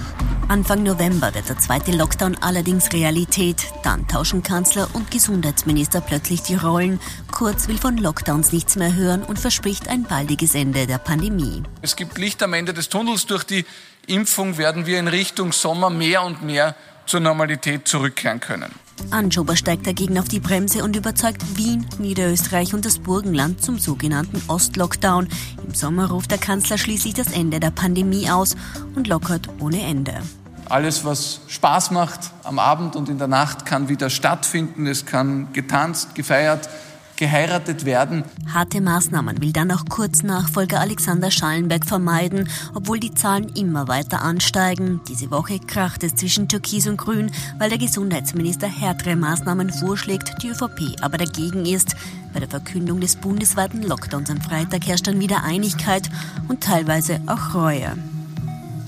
Anfang 0.48 0.84
November 0.84 1.34
wird 1.34 1.50
der 1.50 1.58
zweite 1.58 1.92
Lockdown 1.92 2.38
allerdings 2.42 2.94
Realität. 2.94 3.68
Dann 3.84 4.08
tauschen 4.08 4.44
Kanzler 4.44 4.88
und 4.94 5.12
Gesundheitsminister 5.12 6.02
plötzlich 6.02 6.42
die 6.42 6.56
Rollen. 6.56 7.00
Kurz 7.36 7.68
will 7.68 7.78
von 7.78 7.98
Lockdowns 7.98 8.54
nichts 8.54 8.78
mehr 8.78 8.96
hören 8.96 9.22
und 9.22 9.38
verspricht 9.38 9.90
ein 9.90 10.04
baldiges 10.04 10.56
Ende 10.56 10.88
der 10.88 11.00
Pandemie. 11.00 11.64
Es 11.82 11.98
gibt 11.98 12.18
Licht 12.18 12.42
am 12.42 12.54
Ende 12.54 12.74
des 12.74 12.88
Tunnels. 12.88 13.26
Durch 13.26 13.44
die 13.44 13.66
Impfung 14.08 14.58
werden 14.58 14.86
wir 14.86 14.98
in 14.98 15.10
Richtung 15.10 15.52
Sommer 15.52 15.90
mehr 15.90 16.24
und 16.24 16.44
mehr 16.44 16.78
zur 17.06 17.20
Normalität 17.20 17.90
zurückkehren 17.90 18.40
können. 18.40 18.72
Anschober 19.12 19.58
steigt 19.58 19.86
dagegen 19.86 20.18
auf 20.18 20.30
die 20.30 20.40
Bremse 20.40 20.82
und 20.82 20.96
überzeugt 20.96 21.58
Wien, 21.58 21.86
Niederösterreich 22.00 22.74
und 22.74 22.86
das 22.86 23.00
Burgenland 23.00 23.62
zum 23.62 23.80
sogenannten 23.80 24.42
Ostlockdown. 24.48 25.28
Im 25.68 25.74
Sommer 25.74 26.12
ruft 26.12 26.32
der 26.32 26.38
Kanzler 26.38 26.78
schließlich 26.78 27.16
das 27.16 27.34
Ende 27.34 27.60
der 27.60 27.72
Pandemie 27.72 28.32
aus 28.32 28.56
und 28.96 29.10
lockert 29.10 29.50
ohne 29.60 29.82
Ende. 29.82 30.22
Alles, 30.70 31.04
was 31.04 31.42
Spaß 31.50 31.92
macht 31.92 32.32
am 32.44 32.60
Abend 32.60 32.96
und 32.96 33.10
in 33.10 33.18
der 33.18 33.28
Nacht, 33.28 33.66
kann 33.66 33.90
wieder 33.90 34.10
stattfinden. 34.10 34.88
Es 34.88 35.06
kann 35.06 35.52
getanzt, 35.52 36.16
gefeiert, 36.16 36.70
geheiratet 37.18 37.86
werden. 37.86 38.24
Harte 38.54 38.82
Maßnahmen 38.82 39.42
will 39.42 39.54
dann 39.54 39.72
auch 39.72 39.86
Kurznachfolger 39.86 40.80
Alexander 40.80 41.32
Schallenberg 41.32 41.86
vermeiden, 41.86 42.50
obwohl 42.74 43.00
die 43.00 43.14
Zahlen 43.14 43.50
immer 43.56 43.88
weiter 43.88 44.22
ansteigen. 44.22 45.02
Diese 45.08 45.32
Woche 45.32 45.60
kracht 45.60 46.04
es 46.04 46.16
zwischen 46.16 46.50
Türkis 46.50 46.88
und 46.88 46.98
Grün, 46.98 47.32
weil 47.58 47.70
der 47.70 47.78
Gesundheitsminister 47.78 48.68
härtere 48.68 49.16
Maßnahmen 49.16 49.72
vorschlägt, 49.72 50.44
die 50.44 50.50
ÖVP 50.50 51.02
aber 51.02 51.18
dagegen 51.18 51.66
ist. 51.66 51.96
Bei 52.34 52.40
der 52.40 52.50
Verkündung 52.50 53.00
des 53.00 53.16
bundesweiten 53.16 53.82
Lockdowns 53.84 54.30
am 54.30 54.42
Freitag 54.42 54.86
herrscht 54.86 55.08
dann 55.08 55.20
wieder 55.20 55.44
Einigkeit 55.44 56.10
und 56.48 56.62
teilweise 56.62 57.22
auch 57.28 57.54
Reue. 57.54 57.98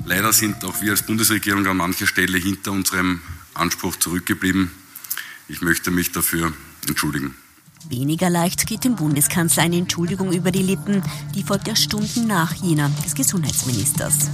Leider 0.05 0.31
sind 0.31 0.63
auch 0.63 0.81
wir 0.81 0.91
als 0.91 1.03
Bundesregierung 1.03 1.67
an 1.67 1.77
mancher 1.77 2.07
Stelle 2.07 2.37
hinter 2.37 2.71
unserem 2.71 3.21
Anspruch 3.53 3.95
zurückgeblieben. 3.97 4.71
Ich 5.49 5.61
möchte 5.61 5.91
mich 5.91 6.11
dafür 6.11 6.53
entschuldigen. 6.87 7.35
Weniger 7.89 8.29
leicht 8.29 8.67
geht 8.67 8.83
dem 8.83 8.95
Bundeskanzler 8.95 9.63
eine 9.63 9.77
Entschuldigung 9.77 10.31
über 10.31 10.51
die 10.51 10.63
Lippen. 10.63 11.03
Die 11.35 11.43
folgt 11.43 11.67
ja 11.67 11.75
Stunden 11.75 12.27
nach 12.27 12.53
jener 12.55 12.89
des 13.05 13.15
Gesundheitsministers. 13.15 14.29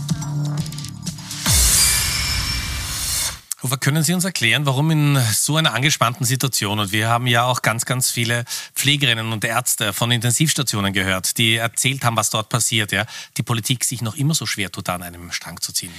Hofer, 3.63 3.77
können 3.77 4.03
Sie 4.03 4.13
uns 4.13 4.25
erklären, 4.25 4.65
warum 4.65 4.91
in 4.91 5.17
so 5.31 5.55
einer 5.55 5.73
angespannten 5.73 6.25
Situation, 6.25 6.79
und 6.79 6.91
wir 6.91 7.07
haben 7.07 7.27
ja 7.27 7.45
auch 7.45 7.61
ganz, 7.61 7.85
ganz 7.85 8.11
viele 8.11 8.43
Pflegerinnen 8.75 9.31
und 9.31 9.45
Ärzte 9.45 9.93
von 9.93 10.11
Intensivstationen 10.11 10.91
gehört, 10.91 11.37
die 11.37 11.55
erzählt 11.55 12.03
haben, 12.03 12.17
was 12.17 12.29
dort 12.29 12.49
passiert, 12.49 12.91
ja, 12.91 13.05
die 13.37 13.43
Politik 13.43 13.85
sich 13.85 14.01
noch 14.01 14.15
immer 14.15 14.35
so 14.35 14.45
schwer 14.45 14.69
tut, 14.69 14.89
an 14.89 15.01
einem 15.01 15.31
Strang 15.31 15.61
zu 15.61 15.71
ziehen? 15.71 15.93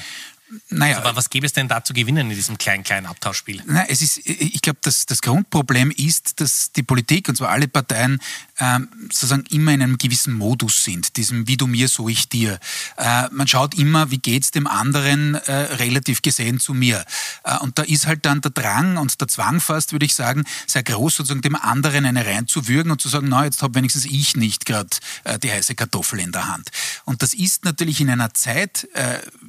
Naja, 0.69 0.99
aber 0.99 1.17
was 1.17 1.31
gäbe 1.31 1.47
es 1.47 1.53
denn 1.53 1.69
da 1.69 1.83
zu 1.83 1.95
gewinnen 1.95 2.31
in 2.31 2.37
diesem 2.37 2.59
kleinen, 2.59 2.85
kleinen 2.85 3.07
Abtauschspiel? 3.07 3.63
Na, 3.67 3.87
es 3.89 4.03
ist, 4.03 4.19
ich 4.25 4.61
glaube, 4.61 4.79
das, 4.83 5.07
das 5.07 5.23
Grundproblem 5.23 5.91
ist, 5.91 6.41
dass 6.41 6.71
die 6.73 6.83
Politik, 6.83 7.29
und 7.29 7.37
zwar 7.37 7.51
alle 7.51 7.67
Parteien, 7.67 8.21
sozusagen 8.57 9.45
immer 9.51 9.73
in 9.73 9.83
einem 9.83 9.99
gewissen 9.99 10.35
Modus 10.35 10.85
sind, 10.85 11.17
diesem 11.17 11.49
wie 11.49 11.57
du 11.57 11.67
mir, 11.67 11.89
so 11.89 12.09
ich 12.09 12.29
dir. 12.29 12.59
Äh, 12.97 13.29
man 13.33 13.49
schaut 13.49 13.75
immer, 13.75 14.11
wie 14.11 14.19
geht 14.19 14.45
es 14.45 14.51
dem 14.53 14.67
anderen 14.67 15.35
äh, 15.35 15.53
relativ 15.53 16.23
gesehen 16.23 16.61
zu 16.61 16.73
mir. 16.73 17.05
Äh, 17.43 17.59
und 17.59 17.79
da 17.79 17.83
ist 17.83 18.07
halt 18.07 18.25
dann 18.27 18.41
der 18.41 18.53
Drang 18.53 18.97
und 18.97 19.21
der 19.21 19.29
Zwang 19.29 19.61
fast, 19.61 19.93
würde 19.93 20.07
ich 20.07 20.15
sagen, 20.15 20.45
sehr 20.67 20.85
groß, 20.85 21.17
sozusagen 21.17 21.43
dem 21.43 21.57
anderen 21.57 22.05
eine 22.05 22.25
reinzuwürgen 22.25 22.93
und 22.93 23.01
zu 23.01 23.09
sagen, 23.09 23.29
na, 23.29 23.45
jetzt 23.45 23.63
habe 23.63 23.75
wenigstens 23.75 24.05
ich 24.05 24.37
nicht 24.37 24.67
gerade 24.67 24.91
die 25.43 25.51
heiße 25.51 25.75
Kartoffel 25.75 26.21
in 26.21 26.33
der 26.33 26.49
Hand. 26.49 26.71
Und 27.05 27.23
das 27.23 27.35
ist 27.35 27.65
natürlich 27.65 28.01
in 28.01 28.11
einer 28.11 28.35
Zeit 28.35 28.89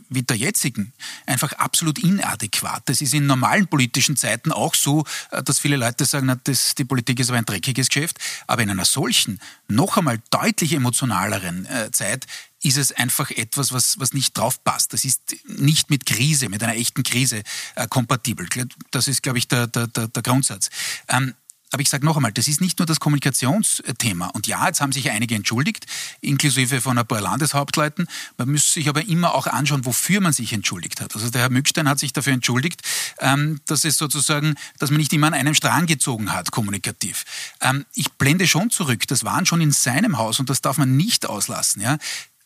wie 0.10 0.24
der 0.24 0.38
jetzigen 0.38 0.94
einfach 1.26 1.54
absolut 1.54 2.00
inadäquat. 2.00 2.84
Das 2.86 3.02
ist 3.02 3.14
in 3.14 3.26
normalen 3.26 3.68
politischen 3.68 4.16
Zeiten 4.16 4.52
auch 4.52 4.76
so, 4.76 5.06
dass 5.44 5.60
viele 5.60 5.78
Leute 5.78 6.06
sagen, 6.06 6.28
na, 6.28 6.38
das, 6.44 6.76
die 6.76 6.86
Politik 6.86 7.20
ist 7.20 7.30
aber 7.30 7.38
ein 7.38 7.46
dreckiges 7.46 7.90
Geschäft. 7.90 8.18
Aber 8.48 8.64
in 8.64 8.70
einer 8.70 8.86
solchen, 8.96 9.40
noch 9.68 9.98
einmal 9.98 10.22
deutlich 10.32 10.74
emotionaleren 10.74 11.66
äh, 11.66 11.92
Zeit 11.92 12.26
ist 12.64 12.78
es 12.78 12.92
einfach 12.92 13.30
etwas, 13.30 13.72
was, 13.72 14.00
was 14.00 14.14
nicht 14.14 14.36
drauf 14.36 14.64
passt. 14.64 14.94
Das 14.94 15.06
ist 15.06 15.36
nicht 15.46 15.92
mit 15.92 16.08
Krise, 16.08 16.50
mit 16.50 16.64
einer 16.64 16.76
echten 16.76 17.04
Krise 17.04 17.44
äh, 17.76 17.88
kompatibel. 17.88 18.48
Das 18.90 19.08
ist, 19.08 19.22
glaube 19.22 19.38
ich, 19.38 19.48
der, 19.48 19.68
der, 19.68 19.88
der, 19.88 20.08
der 20.08 20.24
Grundsatz. 20.24 20.70
Ähm, 21.08 21.36
aber 21.76 21.82
ich 21.82 21.90
sage 21.90 22.06
noch 22.06 22.16
einmal, 22.16 22.32
das 22.32 22.48
ist 22.48 22.62
nicht 22.62 22.80
nur 22.80 22.86
das 22.86 23.02
Kommunikationsthema. 23.02 24.28
Und 24.28 24.48
ja, 24.48 24.66
jetzt 24.66 24.80
haben 24.80 24.94
sich 24.94 25.12
einige 25.12 25.36
entschuldigt, 25.36 25.86
inklusive 26.22 26.80
von 26.80 26.98
ein 26.98 27.06
paar 27.06 27.20
Landeshauptleuten. 27.20 28.08
Man 28.38 28.48
müsste 28.48 28.72
sich 28.72 28.88
aber 28.88 29.06
immer 29.06 29.36
auch 29.36 29.46
anschauen, 29.46 29.86
wofür 29.86 30.22
man 30.22 30.32
sich 30.32 30.54
entschuldigt 30.54 31.02
hat. 31.02 31.14
Also 31.16 31.30
der 31.30 31.42
Herr 31.42 31.50
Mückstein 31.50 31.90
hat 31.90 32.00
sich 32.00 32.14
dafür 32.14 32.32
entschuldigt, 32.32 32.82
ähm, 33.20 33.60
dass 33.66 33.84
es 33.84 33.98
sozusagen, 33.98 34.56
dass 34.80 34.90
man 34.90 35.00
nicht 35.00 35.12
immer 35.12 35.28
an 35.28 35.34
einem 35.34 35.54
Strang 35.54 35.86
gezogen 35.86 36.32
hat, 36.32 36.52
kommunikativ. 36.52 37.26
Ähm, 37.60 37.86
ich 37.94 38.10
blende 38.14 38.48
schon 38.48 38.70
zurück, 38.70 39.06
das 39.08 39.26
waren 39.26 39.46
schon 39.46 39.60
in 39.60 39.74
seinem 39.74 40.18
Haus 40.18 40.40
und 40.40 40.50
das 40.50 40.62
darf 40.62 40.78
man 40.78 40.96
nicht 40.96 41.28
auslassen. 41.28 41.82
Ja? 41.82 41.98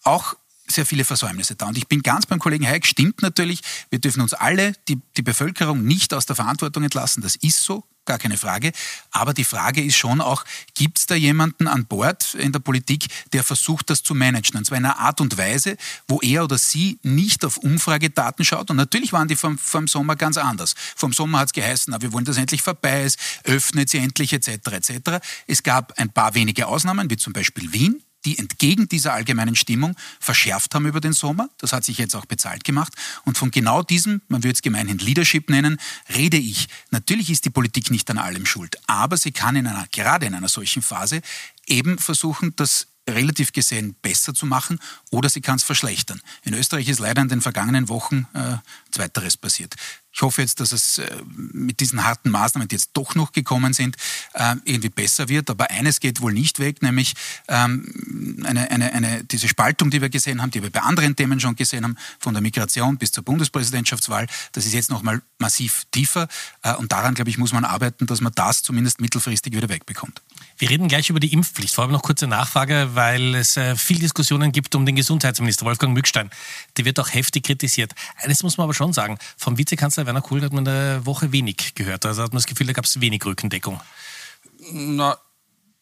Auch 0.02 0.34
sehr 0.72 0.88
viele 0.88 1.06
Versäumnisse 1.06 1.56
da. 1.56 1.68
Und 1.68 1.78
ich 1.78 1.88
bin 1.88 2.02
ganz 2.02 2.26
beim 2.26 2.40
Kollegen 2.40 2.66
Hayek, 2.66 2.88
stimmt 2.88 3.22
natürlich, 3.22 3.62
wir 3.92 4.00
dürfen 4.00 4.22
uns 4.22 4.34
alle, 4.34 4.74
die, 4.88 5.00
die 5.18 5.22
Bevölkerung, 5.22 5.84
nicht 5.84 6.16
aus 6.16 6.26
der 6.26 6.36
Verantwortung 6.36 6.82
entlassen. 6.82 7.22
Das 7.22 7.36
ist 7.36 7.64
so, 7.64 7.84
gar 8.10 8.18
keine 8.18 8.38
Frage. 8.38 8.72
Aber 9.12 9.34
die 9.34 9.44
Frage 9.44 9.84
ist 9.84 9.96
schon 9.96 10.20
auch, 10.20 10.44
gibt 10.74 10.98
es 10.98 11.06
da 11.06 11.14
jemanden 11.14 11.68
an 11.68 11.86
Bord 11.86 12.34
in 12.34 12.52
der 12.52 12.60
Politik, 12.60 13.06
der 13.34 13.44
versucht, 13.44 13.92
das 13.92 14.02
zu 14.02 14.16
managen? 14.16 14.58
Und 14.58 14.66
zwar 14.66 14.80
in 14.80 14.86
einer 14.86 14.98
Art 14.98 15.22
und 15.22 15.38
Weise, 15.38 15.78
wo 16.08 16.20
er 16.22 16.44
oder 16.44 16.58
sie 16.58 17.00
nicht 17.04 17.46
auf 17.46 17.58
Umfragedaten 17.58 18.44
schaut. 18.44 18.72
Und 18.72 18.78
natürlich 18.78 19.14
waren 19.14 19.28
die 19.28 19.36
vom, 19.36 19.60
vom 19.60 19.88
Sommer 19.88 20.16
ganz 20.16 20.38
anders. 20.38 20.74
Vom 20.96 21.14
Sommer 21.14 21.40
hat 21.40 21.50
es 21.50 21.54
geheißen, 21.54 21.96
wir 22.02 22.12
wollen, 22.12 22.26
dass 22.26 22.38
endlich 22.38 22.64
vorbei 22.64 23.04
ist, 23.04 23.20
öffnet 23.44 23.90
sie 23.90 24.00
endlich 24.00 24.34
etc. 24.34 24.50
etc. 24.72 24.92
Es 25.46 25.62
gab 25.62 25.94
ein 26.00 26.10
paar 26.10 26.34
wenige 26.34 26.66
Ausnahmen, 26.66 27.10
wie 27.12 27.18
zum 27.18 27.34
Beispiel 27.34 27.72
Wien 27.72 28.02
die 28.30 28.38
entgegen 28.38 28.88
dieser 28.88 29.14
allgemeinen 29.14 29.56
Stimmung 29.56 29.96
verschärft 30.20 30.76
haben 30.76 30.86
über 30.86 31.02
den 31.02 31.14
Sommer. 31.14 31.50
Das 31.58 31.74
hat 31.74 31.84
sich 31.84 31.98
jetzt 31.98 32.16
auch 32.16 32.26
bezahlt 32.26 32.64
gemacht. 32.64 32.94
Und 33.26 33.40
von 33.40 33.50
genau 33.50 33.82
diesem, 33.82 34.22
man 34.28 34.44
würde 34.44 34.54
es 34.54 34.62
gemeinhin 34.62 35.00
Leadership 35.00 35.50
nennen, 35.50 35.80
rede 36.16 36.38
ich. 36.38 36.68
Natürlich 36.92 37.32
ist 37.32 37.46
die 37.46 37.50
Politik 37.50 37.90
nicht 37.90 38.08
an 38.12 38.20
allem 38.20 38.46
schuld, 38.46 38.78
aber 38.86 39.18
sie 39.18 39.32
kann 39.32 39.56
in 39.56 39.66
einer, 39.66 39.88
gerade 39.92 40.28
in 40.28 40.36
einer 40.36 40.48
solchen 40.48 40.84
Phase 40.84 41.22
eben 41.66 41.98
versuchen, 41.98 42.54
das 42.56 42.88
relativ 43.14 43.52
gesehen 43.52 43.96
besser 44.02 44.34
zu 44.34 44.46
machen 44.46 44.80
oder 45.12 45.30
sie 45.30 45.42
kann 45.42 45.58
es 45.58 45.64
verschlechtern. 45.64 46.22
In 46.44 46.54
Österreich 46.54 46.88
ist 46.88 47.00
leider 47.00 47.22
in 47.22 47.30
den 47.30 47.42
vergangenen 47.42 47.90
Wochen 47.90 48.28
äh, 48.34 48.58
Zweiteres 48.92 49.38
passiert. 49.38 49.76
Ich 50.12 50.22
hoffe 50.24 50.42
jetzt, 50.42 50.60
dass 50.60 50.72
es 50.72 50.98
äh, 50.98 51.08
mit 51.28 51.80
diesen 51.80 52.04
harten 52.04 52.32
Maßnahmen, 52.32 52.68
die 52.68 52.76
jetzt 52.76 52.92
doch 52.94 53.16
noch 53.16 53.32
gekommen 53.32 53.74
sind, 53.74 53.96
äh, 54.34 54.56
irgendwie 54.66 54.90
besser 54.90 55.30
wird. 55.30 55.50
Aber 55.50 55.70
eines 55.70 56.00
geht 56.00 56.20
wohl 56.20 56.34
nicht 56.34 56.60
weg, 56.60 56.82
nämlich 56.82 57.14
ähm, 57.48 58.44
eine, 58.44 58.70
eine, 58.72 58.92
eine, 58.92 59.24
diese 59.24 59.48
Spaltung, 59.48 59.92
die 59.92 60.02
wir 60.02 60.10
gesehen 60.10 60.42
haben, 60.42 60.52
die 60.52 60.64
wir 60.64 60.72
bei 60.72 60.82
anderen 60.82 61.16
Themen 61.16 61.40
schon 61.40 61.56
gesehen 61.56 61.84
haben, 61.84 61.96
von 62.20 62.34
der 62.34 62.42
Migration 62.42 62.98
bis 62.98 63.12
zur 63.12 63.24
Bundespräsidentschaftswahl, 63.24 64.28
das 64.52 64.66
ist 64.66 64.74
jetzt 64.74 64.90
nochmal 64.90 65.22
massiv 65.38 65.86
tiefer. 65.92 66.28
Äh, 66.64 66.74
und 66.76 66.92
daran, 66.92 67.14
glaube 67.14 67.30
ich, 67.30 67.38
muss 67.38 67.54
man 67.54 67.64
arbeiten, 67.64 68.08
dass 68.08 68.20
man 68.20 68.34
das 68.34 68.64
zumindest 68.64 69.00
mittelfristig 69.00 69.54
wieder 69.54 69.70
wegbekommt. 69.70 70.22
Wir 70.60 70.70
reden 70.70 70.90
gleich 70.90 71.10
über 71.10 71.22
die 71.22 71.32
Impfpflicht. 71.32 71.74
Vor 71.74 71.86
allem 71.86 71.94
noch 71.94 72.02
kurze 72.02 72.28
Nachfrage, 72.28 72.90
weil 72.94 73.34
es 73.34 73.56
äh, 73.56 73.78
viel 73.78 73.98
Diskussionen 73.98 74.52
gibt 74.52 74.76
um 74.76 74.86
den 74.86 74.98
Gesundheitsminister 74.98 75.66
Wolfgang 75.66 75.94
Mückstein. 75.94 76.30
Die 76.76 76.84
wird 76.84 77.00
auch 77.00 77.14
heftig 77.14 77.46
kritisiert. 77.46 77.94
Eines 78.18 78.44
muss 78.44 78.58
man 78.58 78.66
aber 78.66 78.74
schon 78.74 78.92
sagen, 78.92 79.18
vom 79.38 79.58
Vizekanzler 79.58 80.06
Werner 80.06 80.22
Kohl 80.22 80.42
hat 80.42 80.52
man 80.52 80.60
in 80.60 80.66
der 80.66 81.06
Woche 81.06 81.32
wenig 81.32 81.76
gehört. 81.76 82.06
Also 82.06 82.24
hat 82.24 82.34
man 82.34 82.40
das 82.40 82.46
Gefühl, 82.46 82.68
da 82.68 82.74
gab 82.74 82.84
es 82.84 83.00
wenig 83.00 83.26
Rückendeckung. 83.26 83.80
Na, 84.74 85.18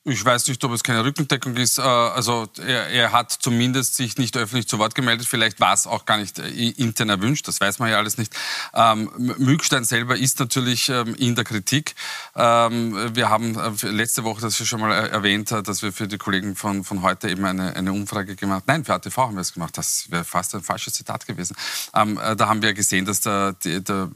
ich 0.07 0.23
weiß 0.23 0.47
nicht, 0.47 0.63
ob 0.63 0.71
es 0.71 0.83
keine 0.83 1.03
Rückendeckung 1.03 1.55
ist. 1.57 1.79
Äh, 1.79 1.81
also 1.81 2.47
er, 2.65 2.87
er, 2.87 3.11
hat 3.11 3.31
zumindest 3.31 3.95
sich 3.95 4.17
nicht 4.17 4.37
öffentlich 4.37 4.67
zu 4.67 4.79
Wort 4.79 4.95
gemeldet. 4.95 5.27
Vielleicht 5.27 5.59
war 5.59 5.73
es 5.73 5.85
auch 5.85 6.05
gar 6.05 6.17
nicht 6.17 6.39
äh, 6.39 6.47
intern 6.47 7.09
erwünscht. 7.09 7.47
Das 7.47 7.59
weiß 7.59 7.79
man 7.79 7.89
ja 7.89 7.97
alles 7.97 8.17
nicht. 8.17 8.33
Ähm, 8.73 9.11
Mückstein 9.37 9.83
selber 9.83 10.17
ist 10.17 10.39
natürlich 10.39 10.89
ähm, 10.89 11.13
in 11.15 11.35
der 11.35 11.43
Kritik. 11.43 11.95
Ähm, 12.35 13.15
wir 13.15 13.29
haben 13.29 13.57
äh, 13.57 13.87
letzte 13.89 14.23
Woche, 14.23 14.41
das 14.41 14.59
ist 14.59 14.67
schon 14.67 14.79
mal 14.79 14.91
erwähnt, 14.91 15.51
dass 15.51 15.81
wir 15.81 15.91
für 15.91 16.07
die 16.07 16.17
Kollegen 16.17 16.55
von, 16.55 16.83
von 16.83 17.01
heute 17.01 17.29
eben 17.29 17.43
eine, 17.45 17.75
eine 17.75 17.91
Umfrage 17.91 18.35
gemacht 18.35 18.63
Nein, 18.67 18.85
für 18.85 18.93
ATV 18.93 19.17
haben 19.17 19.35
wir 19.35 19.41
es 19.41 19.53
gemacht. 19.53 19.77
Das 19.77 20.09
wäre 20.09 20.23
fast 20.23 20.55
ein 20.55 20.61
falsches 20.61 20.93
Zitat 20.93 21.27
gewesen. 21.27 21.55
Ähm, 21.93 22.19
da 22.37 22.47
haben 22.47 22.61
wir 22.61 22.73
gesehen, 22.73 23.05
dass 23.05 23.21
der, 23.21 23.53
der, 23.53 24.09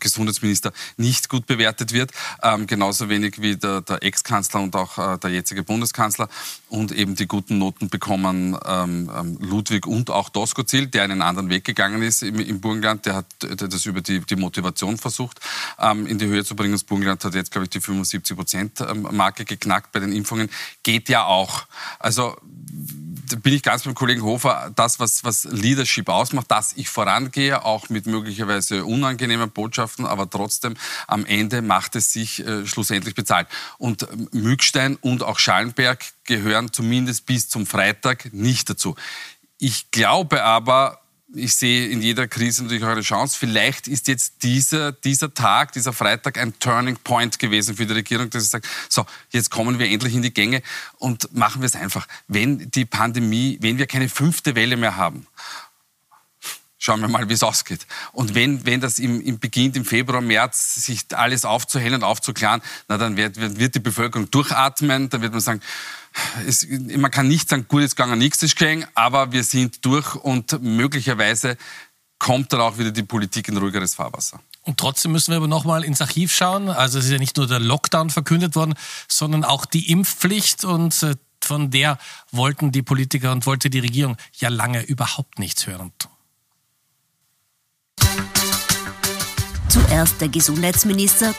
Gesundheitsminister 0.00 0.72
nicht 0.96 1.28
gut 1.28 1.46
bewertet 1.46 1.92
wird. 1.92 2.10
Ähm, 2.42 2.66
genauso 2.66 3.08
wenig 3.08 3.40
wie 3.40 3.56
der, 3.56 3.80
der 3.80 4.02
Ex-Kanzler 4.02 4.60
und 4.60 4.74
auch 4.74 4.97
äh, 4.98 5.18
der 5.18 5.30
jetzige 5.30 5.62
Bundeskanzler. 5.62 6.28
Und 6.68 6.92
eben 6.92 7.14
die 7.14 7.26
guten 7.26 7.58
Noten 7.58 7.88
bekommen 7.88 8.56
ähm, 8.66 9.10
ähm, 9.16 9.38
Ludwig 9.40 9.86
und 9.86 10.10
auch 10.10 10.28
Doskozil, 10.28 10.88
der 10.88 11.04
einen 11.04 11.22
anderen 11.22 11.48
Weg 11.48 11.64
gegangen 11.64 12.02
ist 12.02 12.22
im, 12.22 12.38
im 12.40 12.60
Burgenland. 12.60 13.06
Der 13.06 13.16
hat 13.16 13.26
das 13.40 13.86
über 13.86 14.00
die, 14.00 14.20
die 14.20 14.36
Motivation 14.36 14.98
versucht, 14.98 15.40
ähm, 15.78 16.06
in 16.06 16.18
die 16.18 16.26
Höhe 16.26 16.44
zu 16.44 16.56
bringen. 16.56 16.72
Das 16.72 16.84
Burgenland 16.84 17.24
hat 17.24 17.34
jetzt, 17.34 17.50
glaube 17.50 17.64
ich, 17.64 17.70
die 17.70 17.80
75 17.80 18.36
Prozent 18.36 18.80
ähm, 18.80 19.08
Marke 19.12 19.44
geknackt 19.44 19.92
bei 19.92 20.00
den 20.00 20.12
Impfungen. 20.12 20.50
Geht 20.82 21.08
ja 21.08 21.24
auch. 21.24 21.66
Also 21.98 22.36
bin 23.36 23.54
ich 23.54 23.62
ganz 23.62 23.84
beim 23.84 23.94
Kollegen 23.94 24.22
Hofer, 24.22 24.70
das, 24.74 25.00
was, 25.00 25.24
was 25.24 25.44
Leadership 25.44 26.08
ausmacht, 26.08 26.50
dass 26.50 26.72
ich 26.74 26.88
vorangehe, 26.88 27.64
auch 27.64 27.88
mit 27.88 28.06
möglicherweise 28.06 28.84
unangenehmen 28.84 29.50
Botschaften, 29.50 30.06
aber 30.06 30.28
trotzdem 30.28 30.74
am 31.06 31.24
Ende 31.26 31.62
macht 31.62 31.96
es 31.96 32.12
sich 32.12 32.46
äh, 32.46 32.66
schlussendlich 32.66 33.14
bezahlt. 33.14 33.48
Und 33.78 34.06
Mückstein 34.32 34.96
und 34.96 35.22
auch 35.22 35.38
Schallenberg 35.38 36.04
gehören 36.24 36.72
zumindest 36.72 37.26
bis 37.26 37.48
zum 37.48 37.66
Freitag 37.66 38.32
nicht 38.32 38.70
dazu. 38.70 38.96
Ich 39.58 39.90
glaube 39.90 40.44
aber, 40.44 41.00
ich 41.34 41.54
sehe 41.54 41.88
in 41.88 42.00
jeder 42.00 42.26
Krise 42.26 42.62
natürlich 42.62 42.84
auch 42.84 42.88
eine 42.88 43.02
Chance. 43.02 43.36
Vielleicht 43.38 43.86
ist 43.86 44.08
jetzt 44.08 44.42
dieser, 44.42 44.92
dieser 44.92 45.32
Tag, 45.32 45.72
dieser 45.72 45.92
Freitag 45.92 46.38
ein 46.38 46.58
Turning 46.58 46.96
Point 46.96 47.38
gewesen 47.38 47.76
für 47.76 47.86
die 47.86 47.92
Regierung, 47.92 48.30
dass 48.30 48.44
sie 48.44 48.48
sagt, 48.48 48.66
so, 48.88 49.04
jetzt 49.30 49.50
kommen 49.50 49.78
wir 49.78 49.88
endlich 49.88 50.14
in 50.14 50.22
die 50.22 50.32
Gänge 50.32 50.62
und 50.98 51.34
machen 51.36 51.60
wir 51.60 51.66
es 51.66 51.76
einfach. 51.76 52.08
Wenn 52.28 52.70
die 52.70 52.86
Pandemie, 52.86 53.58
wenn 53.60 53.78
wir 53.78 53.86
keine 53.86 54.08
fünfte 54.08 54.54
Welle 54.54 54.76
mehr 54.76 54.96
haben, 54.96 55.26
schauen 56.78 57.00
wir 57.00 57.08
mal, 57.08 57.28
wie 57.28 57.34
es 57.34 57.42
ausgeht. 57.42 57.86
Und 58.12 58.34
wenn, 58.34 58.64
wenn 58.64 58.80
das 58.80 58.98
im, 58.98 59.20
im 59.20 59.38
beginnt, 59.38 59.76
im 59.76 59.84
Februar, 59.84 60.20
März, 60.20 60.76
sich 60.76 61.04
alles 61.12 61.44
aufzuhellen 61.44 61.96
und 61.96 62.04
aufzuklären, 62.04 62.62
na, 62.88 62.96
dann 62.96 63.16
wird, 63.16 63.58
wird 63.58 63.74
die 63.74 63.80
Bevölkerung 63.80 64.30
durchatmen, 64.30 65.10
dann 65.10 65.20
wird 65.20 65.32
man 65.32 65.40
sagen, 65.40 65.60
es, 66.46 66.66
man 66.96 67.10
kann 67.10 67.28
nicht 67.28 67.48
sagen, 67.48 67.66
gut, 67.68 67.82
jetzt 67.82 67.96
gegangen, 67.96 68.18
nichts 68.18 68.42
ist 68.42 68.56
gegangen, 68.56 68.86
aber 68.94 69.32
wir 69.32 69.44
sind 69.44 69.84
durch 69.84 70.14
und 70.14 70.62
möglicherweise 70.62 71.56
kommt 72.18 72.52
dann 72.52 72.60
auch 72.60 72.78
wieder 72.78 72.90
die 72.90 73.02
Politik 73.02 73.48
in 73.48 73.56
ruhigeres 73.56 73.94
Fahrwasser. 73.94 74.40
Und 74.62 74.78
trotzdem 74.78 75.12
müssen 75.12 75.30
wir 75.30 75.36
aber 75.36 75.48
nochmal 75.48 75.84
ins 75.84 76.00
Archiv 76.00 76.34
schauen. 76.34 76.68
Also 76.68 76.98
es 76.98 77.06
ist 77.06 77.12
ja 77.12 77.18
nicht 77.18 77.36
nur 77.36 77.46
der 77.46 77.60
Lockdown 77.60 78.10
verkündet 78.10 78.54
worden, 78.54 78.74
sondern 79.08 79.44
auch 79.44 79.64
die 79.64 79.90
Impfpflicht 79.90 80.64
und 80.64 81.02
äh, 81.02 81.14
von 81.40 81.70
der 81.70 81.98
wollten 82.32 82.72
die 82.72 82.82
Politiker 82.82 83.32
und 83.32 83.46
wollte 83.46 83.70
die 83.70 83.78
Regierung 83.78 84.16
ja 84.34 84.48
lange 84.48 84.82
überhaupt 84.82 85.38
nichts 85.38 85.66
hören. 85.66 85.92
Zuerst 89.68 90.20
der 90.20 90.28
Gesundheitsminister, 90.28 91.34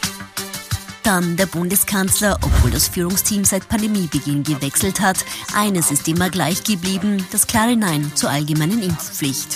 dann 1.03 1.35
der 1.35 1.47
Bundeskanzler, 1.47 2.37
obwohl 2.41 2.69
das 2.69 2.87
Führungsteam 2.87 3.43
seit 3.43 3.67
Pandemiebeginn 3.67 4.43
gewechselt 4.43 5.01
hat. 5.01 5.25
Eines 5.55 5.89
ist 5.89 6.07
immer 6.07 6.29
gleich 6.29 6.63
geblieben, 6.63 7.25
das 7.31 7.47
klare 7.47 7.75
Nein 7.75 8.11
zur 8.13 8.29
allgemeinen 8.29 8.83
Impfpflicht. 8.83 9.47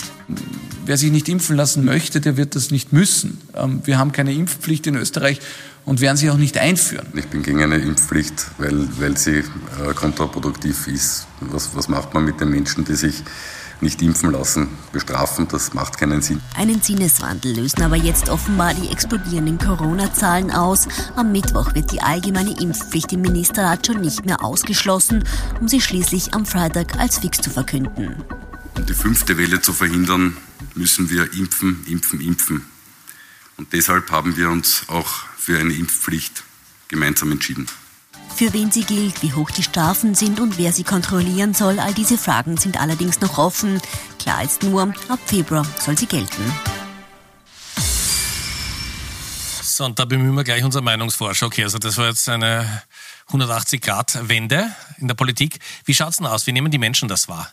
Wer 0.84 0.96
sich 0.96 1.12
nicht 1.12 1.28
impfen 1.28 1.56
lassen 1.56 1.84
möchte, 1.84 2.20
der 2.20 2.36
wird 2.36 2.56
das 2.56 2.72
nicht 2.72 2.92
müssen. 2.92 3.40
Ähm, 3.54 3.82
wir 3.84 3.98
haben 3.98 4.10
keine 4.10 4.32
Impfpflicht 4.32 4.86
in 4.88 4.96
Österreich 4.96 5.40
und 5.84 6.00
werden 6.00 6.16
sie 6.16 6.30
auch 6.30 6.36
nicht 6.36 6.58
einführen. 6.58 7.06
Ich 7.14 7.26
bin 7.28 7.42
gegen 7.42 7.62
eine 7.62 7.76
Impfpflicht, 7.76 8.46
weil, 8.58 8.88
weil 8.98 9.16
sie 9.16 9.38
äh, 9.38 9.94
kontraproduktiv 9.94 10.88
ist. 10.88 11.26
Was, 11.40 11.76
was 11.76 11.88
macht 11.88 12.12
man 12.14 12.24
mit 12.24 12.40
den 12.40 12.50
Menschen, 12.50 12.84
die 12.84 12.96
sich 12.96 13.22
nicht 13.80 14.02
impfen 14.02 14.30
lassen, 14.32 14.68
bestrafen, 14.92 15.48
das 15.48 15.74
macht 15.74 15.98
keinen 15.98 16.22
Sinn. 16.22 16.40
Einen 16.56 16.80
Sinneswandel 16.80 17.54
lösen 17.56 17.82
aber 17.82 17.96
jetzt 17.96 18.28
offenbar 18.28 18.74
die 18.74 18.88
explodierenden 18.88 19.58
Corona-Zahlen 19.58 20.50
aus. 20.50 20.88
Am 21.16 21.32
Mittwoch 21.32 21.74
wird 21.74 21.92
die 21.92 22.00
allgemeine 22.00 22.58
Impfpflicht 22.60 23.12
im 23.12 23.22
Ministerrat 23.22 23.86
schon 23.86 24.00
nicht 24.00 24.24
mehr 24.24 24.42
ausgeschlossen, 24.42 25.24
um 25.60 25.68
sie 25.68 25.80
schließlich 25.80 26.34
am 26.34 26.46
Freitag 26.46 26.98
als 26.98 27.18
fix 27.18 27.38
zu 27.38 27.50
verkünden. 27.50 28.24
Um 28.76 28.86
die 28.86 28.94
fünfte 28.94 29.38
Welle 29.38 29.60
zu 29.60 29.72
verhindern, 29.72 30.36
müssen 30.74 31.10
wir 31.10 31.32
impfen, 31.34 31.84
impfen, 31.86 32.20
impfen. 32.20 32.62
Und 33.56 33.72
deshalb 33.72 34.10
haben 34.10 34.36
wir 34.36 34.50
uns 34.50 34.84
auch 34.88 35.08
für 35.36 35.58
eine 35.58 35.74
Impfpflicht 35.74 36.42
gemeinsam 36.88 37.30
entschieden. 37.30 37.68
Für 38.36 38.52
wen 38.52 38.72
sie 38.72 38.82
gilt, 38.82 39.22
wie 39.22 39.32
hoch 39.32 39.52
die 39.52 39.62
Strafen 39.62 40.16
sind 40.16 40.40
und 40.40 40.58
wer 40.58 40.72
sie 40.72 40.82
kontrollieren 40.82 41.54
soll, 41.54 41.78
all 41.78 41.94
diese 41.94 42.18
Fragen 42.18 42.56
sind 42.56 42.80
allerdings 42.80 43.20
noch 43.20 43.38
offen. 43.38 43.80
Klar 44.18 44.42
ist 44.42 44.64
nur, 44.64 44.92
ab 45.08 45.20
Februar 45.24 45.64
soll 45.78 45.96
sie 45.96 46.06
gelten. 46.06 46.42
So, 49.62 49.84
und 49.84 49.98
da 50.00 50.04
bemühen 50.04 50.34
wir 50.34 50.42
gleich 50.42 50.64
unser 50.64 50.80
Meinungsforscher. 50.82 51.46
Okay, 51.46 51.62
also 51.62 51.78
das 51.78 51.96
war 51.96 52.08
jetzt 52.08 52.28
eine 52.28 52.82
180-Grad-Wende 53.30 54.70
in 54.98 55.06
der 55.06 55.14
Politik. 55.14 55.60
Wie 55.84 55.94
schaut 55.94 56.10
es 56.10 56.16
denn 56.16 56.26
aus? 56.26 56.46
Wie 56.48 56.52
nehmen 56.52 56.72
die 56.72 56.78
Menschen 56.78 57.08
das 57.08 57.28
wahr? 57.28 57.50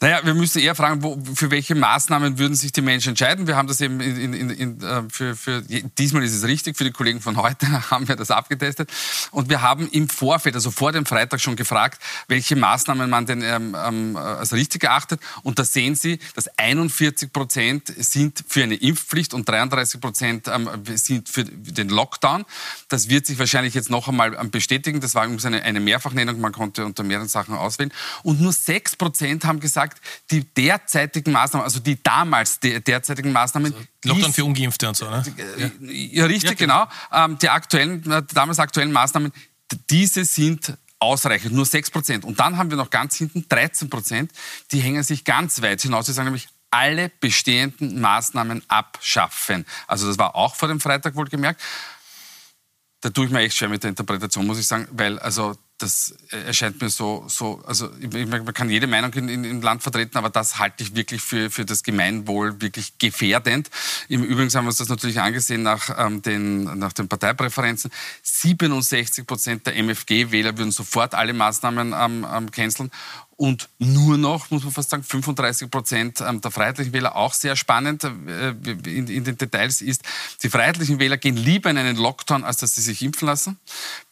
Naja, 0.00 0.20
wir 0.24 0.34
müssen 0.34 0.60
eher 0.60 0.74
fragen, 0.74 1.02
wo, 1.04 1.16
für 1.34 1.52
welche 1.52 1.76
Maßnahmen 1.76 2.36
würden 2.36 2.56
sich 2.56 2.72
die 2.72 2.82
Menschen 2.82 3.10
entscheiden. 3.10 3.46
Wir 3.46 3.56
haben 3.56 3.68
das 3.68 3.80
eben 3.80 4.00
in, 4.00 4.34
in, 4.34 4.50
in, 4.50 4.82
äh, 4.82 5.02
für, 5.08 5.36
für, 5.36 5.62
diesmal 5.62 6.24
ist 6.24 6.34
es 6.34 6.42
richtig, 6.44 6.76
für 6.76 6.82
die 6.82 6.90
Kollegen 6.90 7.20
von 7.20 7.36
heute 7.36 7.66
haben 7.90 8.08
wir 8.08 8.16
das 8.16 8.32
abgetestet. 8.32 8.90
Und 9.30 9.48
wir 9.48 9.62
haben 9.62 9.88
im 9.88 10.08
Vorfeld, 10.08 10.56
also 10.56 10.72
vor 10.72 10.90
dem 10.90 11.06
Freitag 11.06 11.40
schon 11.40 11.54
gefragt, 11.54 12.02
welche 12.26 12.56
Maßnahmen 12.56 13.08
man 13.08 13.26
denn 13.26 13.42
ähm, 13.42 13.76
ähm 13.82 14.16
als 14.16 14.52
richtig 14.52 14.82
erachtet. 14.82 15.20
Und 15.42 15.58
da 15.60 15.64
sehen 15.64 15.94
Sie, 15.94 16.18
dass 16.34 16.48
41 16.58 17.32
Prozent 17.32 17.86
sind 17.96 18.44
für 18.48 18.64
eine 18.64 18.74
Impfpflicht 18.74 19.32
und 19.32 19.48
33 19.48 20.00
Prozent 20.00 20.48
ähm, 20.48 20.68
sind 20.96 21.28
für 21.28 21.44
den 21.44 21.88
Lockdown. 21.88 22.44
Das 22.88 23.08
wird 23.08 23.26
sich 23.26 23.38
wahrscheinlich 23.38 23.74
jetzt 23.74 23.90
noch 23.90 24.08
einmal 24.08 24.34
ähm, 24.34 24.50
bestätigen. 24.50 25.00
Das 25.00 25.14
war 25.14 25.24
übrigens 25.24 25.46
eine, 25.46 25.62
eine 25.62 25.78
Mehrfachnennung, 25.78 26.40
man 26.40 26.52
konnte 26.52 26.84
unter 26.84 27.04
mehreren 27.04 27.28
Sachen 27.28 27.54
auswählen. 27.54 27.92
Und 28.24 28.40
nur 28.40 28.52
6 28.52 28.96
Prozent 28.96 29.44
haben 29.44 29.60
gesagt, 29.60 29.83
gesagt, 29.90 30.00
die 30.30 30.44
derzeitigen 30.44 31.32
Maßnahmen, 31.32 31.64
also 31.64 31.80
die 31.80 32.02
damals 32.02 32.60
derzeitigen 32.60 33.32
Maßnahmen. 33.32 33.72
Also 33.72 33.86
Lockdown 34.04 34.32
für 34.32 34.44
Ungeimpfte 34.44 34.88
und 34.88 34.96
so, 34.96 35.08
ne? 35.08 35.22
Ja, 35.36 35.70
ja 35.88 36.26
richtig, 36.26 36.50
ja, 36.50 36.56
genau. 36.56 36.86
Ähm, 37.12 37.38
die 37.38 37.48
aktuellen, 37.48 38.10
äh, 38.10 38.22
damals 38.32 38.58
aktuellen 38.58 38.92
Maßnahmen, 38.92 39.32
diese 39.90 40.24
sind 40.24 40.76
ausreichend, 40.98 41.52
nur 41.52 41.66
6 41.66 41.90
Prozent. 41.90 42.24
Und 42.24 42.40
dann 42.40 42.56
haben 42.56 42.70
wir 42.70 42.76
noch 42.76 42.90
ganz 42.90 43.16
hinten 43.16 43.46
13 43.48 43.90
Prozent, 43.90 44.32
die 44.72 44.80
hängen 44.80 45.02
sich 45.02 45.24
ganz 45.24 45.60
weit 45.62 45.80
hinaus. 45.82 46.06
Die 46.06 46.12
sagen 46.12 46.26
nämlich, 46.26 46.48
alle 46.70 47.08
bestehenden 47.08 48.00
Maßnahmen 48.00 48.62
abschaffen. 48.68 49.64
Also 49.86 50.08
das 50.08 50.18
war 50.18 50.34
auch 50.34 50.56
vor 50.56 50.68
dem 50.68 50.80
Freitag 50.80 51.14
wohlgemerkt. 51.14 51.60
Da 53.00 53.10
tue 53.10 53.26
ich 53.26 53.30
mir 53.30 53.40
echt 53.40 53.56
schwer 53.56 53.68
mit 53.68 53.84
der 53.84 53.90
Interpretation, 53.90 54.46
muss 54.46 54.58
ich 54.58 54.66
sagen, 54.66 54.88
weil 54.90 55.18
also 55.20 55.56
das 55.84 56.14
erscheint 56.30 56.80
mir 56.80 56.88
so, 56.88 57.24
so 57.28 57.62
also 57.66 57.90
man 58.10 58.54
kann 58.54 58.70
jede 58.70 58.86
Meinung 58.86 59.12
in, 59.12 59.28
in, 59.28 59.44
im 59.44 59.60
Land 59.60 59.82
vertreten, 59.82 60.16
aber 60.16 60.30
das 60.30 60.58
halte 60.58 60.82
ich 60.82 60.96
wirklich 60.96 61.20
für, 61.20 61.50
für 61.50 61.64
das 61.64 61.82
Gemeinwohl 61.82 62.60
wirklich 62.62 62.98
gefährdend. 62.98 63.68
Im 64.08 64.24
Übrigen 64.24 64.50
haben 64.54 64.64
wir 64.64 64.68
uns 64.68 64.78
das 64.78 64.88
natürlich 64.88 65.20
angesehen 65.20 65.62
nach, 65.62 65.90
ähm, 65.98 66.22
den, 66.22 66.64
nach 66.78 66.94
den 66.94 67.08
Parteipräferenzen. 67.08 67.90
67 68.22 69.26
Prozent 69.26 69.66
der 69.66 69.76
MFG-Wähler 69.76 70.56
würden 70.56 70.72
sofort 70.72 71.14
alle 71.14 71.34
Maßnahmen 71.34 71.94
ähm, 71.96 72.26
ähm, 72.34 72.50
canceln 72.50 72.90
und 73.36 73.68
nur 73.78 74.16
noch, 74.16 74.50
muss 74.50 74.64
man 74.64 74.72
fast 74.72 74.90
sagen, 74.90 75.02
35 75.02 75.70
Prozent 75.70 76.20
ähm, 76.20 76.40
der 76.40 76.50
freiheitlichen 76.50 76.92
Wähler, 76.92 77.16
auch 77.16 77.34
sehr 77.34 77.56
spannend 77.56 78.04
äh, 78.04 78.50
in, 78.50 79.08
in, 79.08 79.24
den 79.24 79.36
Details 79.36 79.82
ist, 79.82 80.02
die 80.42 80.50
freiheitlichen 80.50 80.98
Wähler 80.98 81.16
gehen 81.16 81.36
lieber 81.36 81.70
in 81.70 81.78
einen 81.78 81.96
Lockdown, 81.96 82.44
als 82.44 82.58
dass 82.58 82.74
sie 82.74 82.82
sich 82.82 83.02
impfen 83.02 83.26
lassen. 83.26 83.58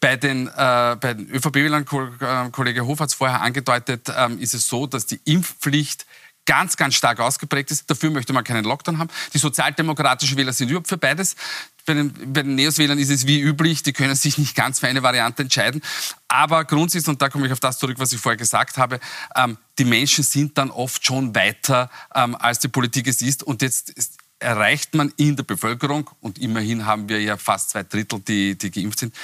Bei 0.01 0.17
den, 0.17 0.49
äh, 0.49 0.97
den 0.97 1.31
ÖVP-Wählern, 1.31 1.87
äh, 2.21 2.51
Kollege 2.51 2.87
Hof 2.87 3.01
hat 3.01 3.11
es 3.11 3.15
vorher 3.15 3.41
angedeutet, 3.41 4.13
ähm, 4.17 4.39
ist 4.39 4.55
es 4.55 4.69
so, 4.69 4.87
dass 4.87 5.07
die 5.07 5.21
Impfpflicht 5.25 6.07
ganz, 6.47 6.77
ganz 6.77 6.95
stark 6.95 7.21
ausgeprägt 7.21 7.71
ist. 7.71 7.89
Dafür 7.91 8.11
möchte 8.11 8.33
man 8.33 8.45
keinen 8.45 8.65
Lockdown 8.65 8.99
haben. 8.99 9.11
Die 9.33 9.39
sozialdemokratischen 9.39 10.37
Wähler 10.37 10.53
sind 10.53 10.69
überhaupt 10.69 10.89
für 10.89 10.99
beides. 10.99 11.37
Bei 11.85 11.95
den, 11.95 12.13
bei 12.33 12.43
den 12.43 12.55
Neos-Wählern 12.55 12.99
ist 12.99 13.11
es 13.11 13.27
wie 13.27 13.41
üblich, 13.41 13.83
die 13.83 13.93
können 13.93 14.15
sich 14.15 14.39
nicht 14.39 14.55
ganz 14.55 14.79
für 14.81 14.89
eine 14.89 15.03
Variante 15.03 15.43
entscheiden. 15.43 15.83
Aber 16.29 16.65
grundsätzlich, 16.65 17.09
und 17.09 17.21
da 17.21 17.29
komme 17.29 17.47
ich 17.47 17.53
auf 17.53 17.61
das 17.61 17.79
zurück, 17.79 17.99
was 17.99 18.13
ich 18.13 18.21
vorher 18.21 18.37
gesagt 18.37 18.79
habe, 18.79 19.01
ähm, 19.35 19.59
die 19.79 19.85
Menschen 19.85 20.23
sind 20.23 20.57
dann 20.59 20.71
oft 20.71 21.05
schon 21.05 21.35
weiter, 21.35 21.91
ähm, 22.15 22.37
als 22.37 22.61
die 22.61 22.69
Politik 22.69 23.09
es 23.09 23.21
ist. 23.21 23.43
Und 23.43 23.63
jetzt 23.63 23.93
erreicht 24.39 24.95
man 24.95 25.13
in 25.17 25.37
der 25.37 25.43
Bevölkerung, 25.45 26.11
und 26.21 26.39
immerhin 26.39 26.87
haben 26.87 27.09
wir 27.09 27.21
ja 27.21 27.37
fast 27.37 27.71
zwei 27.71 27.83
Drittel, 27.83 28.21
die, 28.21 28.57
die 28.57 28.71
geimpft 28.71 29.01
sind, 29.01 29.15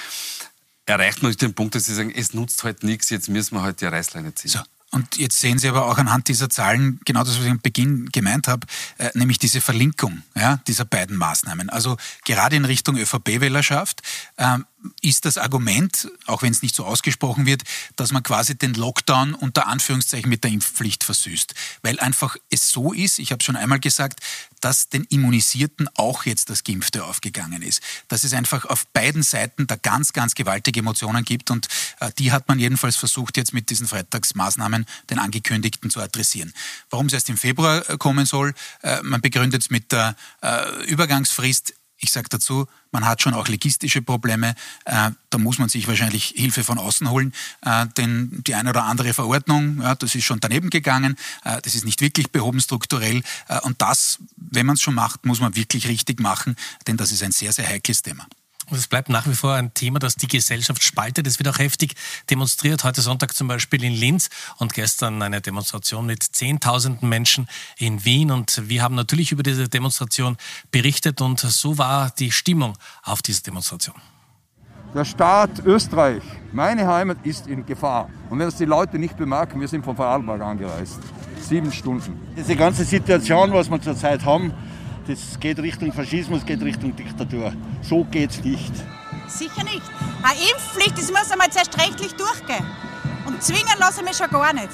erreicht 0.85 1.21
man 1.23 1.31
den 1.33 1.53
Punkt, 1.53 1.75
dass 1.75 1.85
sie 1.85 1.93
sagen, 1.93 2.11
es 2.13 2.33
nutzt 2.33 2.63
halt 2.63 2.83
nichts, 2.83 3.09
jetzt 3.09 3.29
müssen 3.29 3.55
wir 3.55 3.61
halt 3.61 3.79
die 3.81 3.85
Reißleine 3.85 4.33
ziehen. 4.33 4.51
So. 4.51 4.59
Und 4.91 5.17
jetzt 5.17 5.39
sehen 5.39 5.59
Sie 5.59 5.69
aber 5.69 5.85
auch 5.85 5.97
anhand 5.97 6.27
dieser 6.27 6.49
Zahlen 6.49 6.99
genau 7.05 7.23
das, 7.23 7.37
was 7.37 7.45
ich 7.45 7.51
am 7.51 7.59
Beginn 7.59 8.07
gemeint 8.11 8.47
habe, 8.47 8.65
äh, 8.97 9.09
nämlich 9.13 9.37
diese 9.37 9.61
Verlinkung 9.61 10.23
ja, 10.35 10.57
dieser 10.67 10.85
beiden 10.85 11.15
Maßnahmen. 11.15 11.69
Also 11.69 11.97
gerade 12.25 12.55
in 12.55 12.65
Richtung 12.65 12.97
ÖVP-Wählerschaft 12.97 14.01
ähm, 14.37 14.65
ist 15.01 15.25
das 15.25 15.37
Argument, 15.37 16.09
auch 16.25 16.41
wenn 16.41 16.51
es 16.51 16.61
nicht 16.61 16.75
so 16.75 16.85
ausgesprochen 16.85 17.45
wird, 17.45 17.63
dass 17.95 18.11
man 18.11 18.23
quasi 18.23 18.57
den 18.57 18.73
Lockdown 18.73 19.33
unter 19.33 19.67
Anführungszeichen 19.67 20.29
mit 20.29 20.43
der 20.43 20.51
Impfpflicht 20.51 21.03
versüßt. 21.03 21.53
Weil 21.81 21.99
einfach 21.99 22.37
es 22.49 22.69
so 22.69 22.93
ist, 22.93 23.19
ich 23.19 23.31
habe 23.31 23.43
schon 23.43 23.55
einmal 23.55 23.79
gesagt, 23.79 24.21
dass 24.61 24.89
den 24.89 25.05
Immunisierten 25.05 25.89
auch 25.95 26.25
jetzt 26.25 26.49
das 26.49 26.63
Geimpfte 26.63 27.05
aufgegangen 27.05 27.61
ist. 27.61 27.81
Dass 28.07 28.23
es 28.23 28.33
einfach 28.33 28.65
auf 28.65 28.87
beiden 28.87 29.23
Seiten 29.23 29.67
da 29.67 29.75
ganz, 29.75 30.13
ganz 30.13 30.35
gewaltige 30.35 30.79
Emotionen 30.81 31.23
gibt 31.23 31.51
und 31.51 31.67
äh, 31.99 32.11
die 32.17 32.31
hat 32.31 32.47
man 32.47 32.59
jedenfalls 32.59 32.95
versucht, 32.95 33.37
jetzt 33.37 33.53
mit 33.53 33.69
diesen 33.69 33.87
Freitagsmaßnahmen 33.87 34.85
den 35.09 35.19
angekündigten 35.19 35.89
zu 35.89 36.01
adressieren. 36.01 36.53
Warum 36.89 37.07
es 37.07 37.13
erst 37.13 37.29
im 37.29 37.37
Februar 37.37 37.89
äh, 37.89 37.97
kommen 37.97 38.25
soll, 38.25 38.53
äh, 38.81 39.01
man 39.01 39.21
begründet 39.21 39.61
es 39.61 39.69
mit 39.69 39.91
der 39.91 40.15
äh, 40.41 40.85
Übergangsfrist 40.85 41.73
Ich 42.01 42.11
sage 42.11 42.29
dazu, 42.29 42.65
man 42.91 43.05
hat 43.05 43.21
schon 43.21 43.33
auch 43.33 43.47
logistische 43.47 44.01
Probleme. 44.01 44.55
Äh, 44.85 45.11
da 45.29 45.37
muss 45.37 45.59
man 45.59 45.69
sich 45.69 45.87
wahrscheinlich 45.87 46.33
Hilfe 46.35 46.63
von 46.63 46.77
außen 46.77 47.09
holen. 47.09 47.33
Äh, 47.61 47.87
denn 47.97 48.41
die 48.47 48.55
eine 48.55 48.69
oder 48.69 48.85
andere 48.85 49.13
Verordnung, 49.13 49.83
das 49.99 50.15
ist 50.15 50.23
schon 50.23 50.39
daneben 50.39 50.69
gegangen. 50.69 51.17
Äh, 51.43 51.61
das 51.61 51.75
ist 51.75 51.85
nicht 51.85 52.01
wirklich 52.01 52.31
behoben 52.31 52.61
strukturell. 52.61 53.21
Und 53.63 53.81
das, 53.81 54.19
wenn 54.37 54.65
man 54.65 54.75
es 54.75 54.81
schon 54.81 54.95
macht, 54.95 55.25
muss 55.25 55.39
man 55.39 55.55
wirklich 55.55 55.87
richtig 55.87 56.19
machen. 56.19 56.55
Denn 56.87 56.97
das 56.97 57.11
ist 57.11 57.21
ein 57.21 57.31
sehr, 57.31 57.51
sehr 57.51 57.67
heikles 57.67 58.01
Thema. 58.01 58.25
Und 58.69 58.77
es 58.77 58.87
bleibt 58.87 59.09
nach 59.09 59.25
wie 59.27 59.33
vor 59.33 59.55
ein 59.55 59.73
Thema, 59.73 59.99
das 59.99 60.15
die 60.15 60.27
Gesellschaft 60.27 60.83
spaltet. 60.83 61.25
Es 61.25 61.39
wird 61.39 61.49
auch 61.49 61.59
heftig 61.59 61.95
demonstriert. 62.29 62.83
Heute 62.83 63.01
Sonntag 63.01 63.33
zum 63.33 63.47
Beispiel 63.47 63.83
in 63.83 63.93
Linz 63.93 64.29
und 64.57 64.73
gestern 64.73 65.21
eine 65.21 65.41
Demonstration 65.41 66.05
mit 66.05 66.23
Zehntausenden 66.23 67.09
Menschen 67.09 67.47
in 67.77 68.05
Wien. 68.05 68.31
Und 68.31 68.69
wir 68.69 68.83
haben 68.83 68.95
natürlich 68.95 69.31
über 69.31 69.43
diese 69.43 69.69
Demonstration 69.69 70.37
berichtet 70.71 71.21
und 71.21 71.39
so 71.39 71.77
war 71.77 72.11
die 72.11 72.31
Stimmung 72.31 72.77
auf 73.03 73.21
dieser 73.21 73.41
Demonstration. 73.41 73.95
Der 74.93 75.05
Staat 75.05 75.63
Österreich, 75.65 76.23
meine 76.51 76.87
Heimat, 76.87 77.17
ist 77.23 77.45
in 77.45 77.65
Gefahr. 77.65 78.09
Und 78.29 78.39
wenn 78.39 78.47
das 78.47 78.55
die 78.55 78.65
Leute 78.65 78.97
nicht 78.97 79.15
bemerken, 79.17 79.59
wir 79.61 79.67
sind 79.67 79.85
von 79.85 79.95
Vorarlberg 79.95 80.41
angereist. 80.41 80.99
Sieben 81.41 81.71
Stunden. 81.71 82.19
Diese 82.35 82.55
ganze 82.55 82.83
Situation, 82.83 83.53
was 83.53 83.69
wir 83.69 83.79
zurzeit 83.81 84.25
haben, 84.25 84.51
das 85.07 85.39
geht 85.39 85.59
Richtung 85.59 85.91
Faschismus, 85.91 86.45
geht 86.45 86.61
Richtung 86.61 86.95
Diktatur. 86.95 87.53
So 87.81 88.03
geht's 88.05 88.43
nicht. 88.43 88.73
Sicher 89.27 89.63
nicht. 89.63 89.83
Eine 90.23 90.39
Impfpflicht, 90.39 90.97
das 90.97 91.11
muss 91.11 91.31
einmal 91.31 91.49
zuerst 91.51 91.77
rechtlich 91.77 92.13
durchgehen. 92.15 92.65
Und 93.25 93.41
zwingen 93.43 93.77
lassen 93.79 94.05
wir 94.05 94.13
schon 94.13 94.29
gar 94.29 94.53
nicht. 94.53 94.69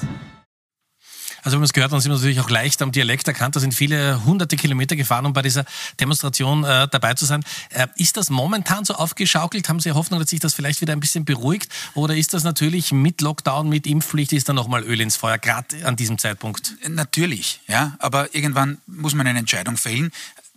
Also 1.46 1.54
wenn 1.54 1.60
man 1.60 1.66
es 1.66 1.72
gehört, 1.72 1.92
dann 1.92 2.00
sind 2.00 2.10
wir 2.10 2.16
natürlich 2.16 2.40
auch 2.40 2.50
leicht 2.50 2.82
am 2.82 2.90
Dialekt 2.90 3.28
erkannt. 3.28 3.54
Da 3.54 3.60
sind 3.60 3.72
viele 3.72 4.24
hunderte 4.24 4.56
Kilometer 4.56 4.96
gefahren, 4.96 5.26
um 5.26 5.32
bei 5.32 5.42
dieser 5.42 5.64
Demonstration 6.00 6.64
äh, 6.64 6.88
dabei 6.90 7.14
zu 7.14 7.24
sein. 7.24 7.44
Äh, 7.70 7.86
ist 7.98 8.16
das 8.16 8.30
momentan 8.30 8.84
so 8.84 8.94
aufgeschaukelt? 8.94 9.68
Haben 9.68 9.78
Sie 9.78 9.92
Hoffnung, 9.92 10.18
dass 10.18 10.30
sich 10.30 10.40
das 10.40 10.54
vielleicht 10.54 10.80
wieder 10.80 10.92
ein 10.92 10.98
bisschen 10.98 11.24
beruhigt? 11.24 11.70
Oder 11.94 12.16
ist 12.16 12.34
das 12.34 12.42
natürlich 12.42 12.90
mit 12.90 13.20
Lockdown, 13.20 13.68
mit 13.68 13.86
Impfpflicht, 13.86 14.32
ist 14.32 14.48
da 14.48 14.54
nochmal 14.54 14.82
Öl 14.82 15.00
ins 15.00 15.14
Feuer, 15.14 15.38
gerade 15.38 15.86
an 15.86 15.94
diesem 15.94 16.18
Zeitpunkt? 16.18 16.74
Natürlich, 16.88 17.60
ja. 17.68 17.94
Aber 18.00 18.34
irgendwann 18.34 18.78
muss 18.88 19.14
man 19.14 19.24
eine 19.28 19.38
Entscheidung 19.38 19.76
fällen 19.76 20.10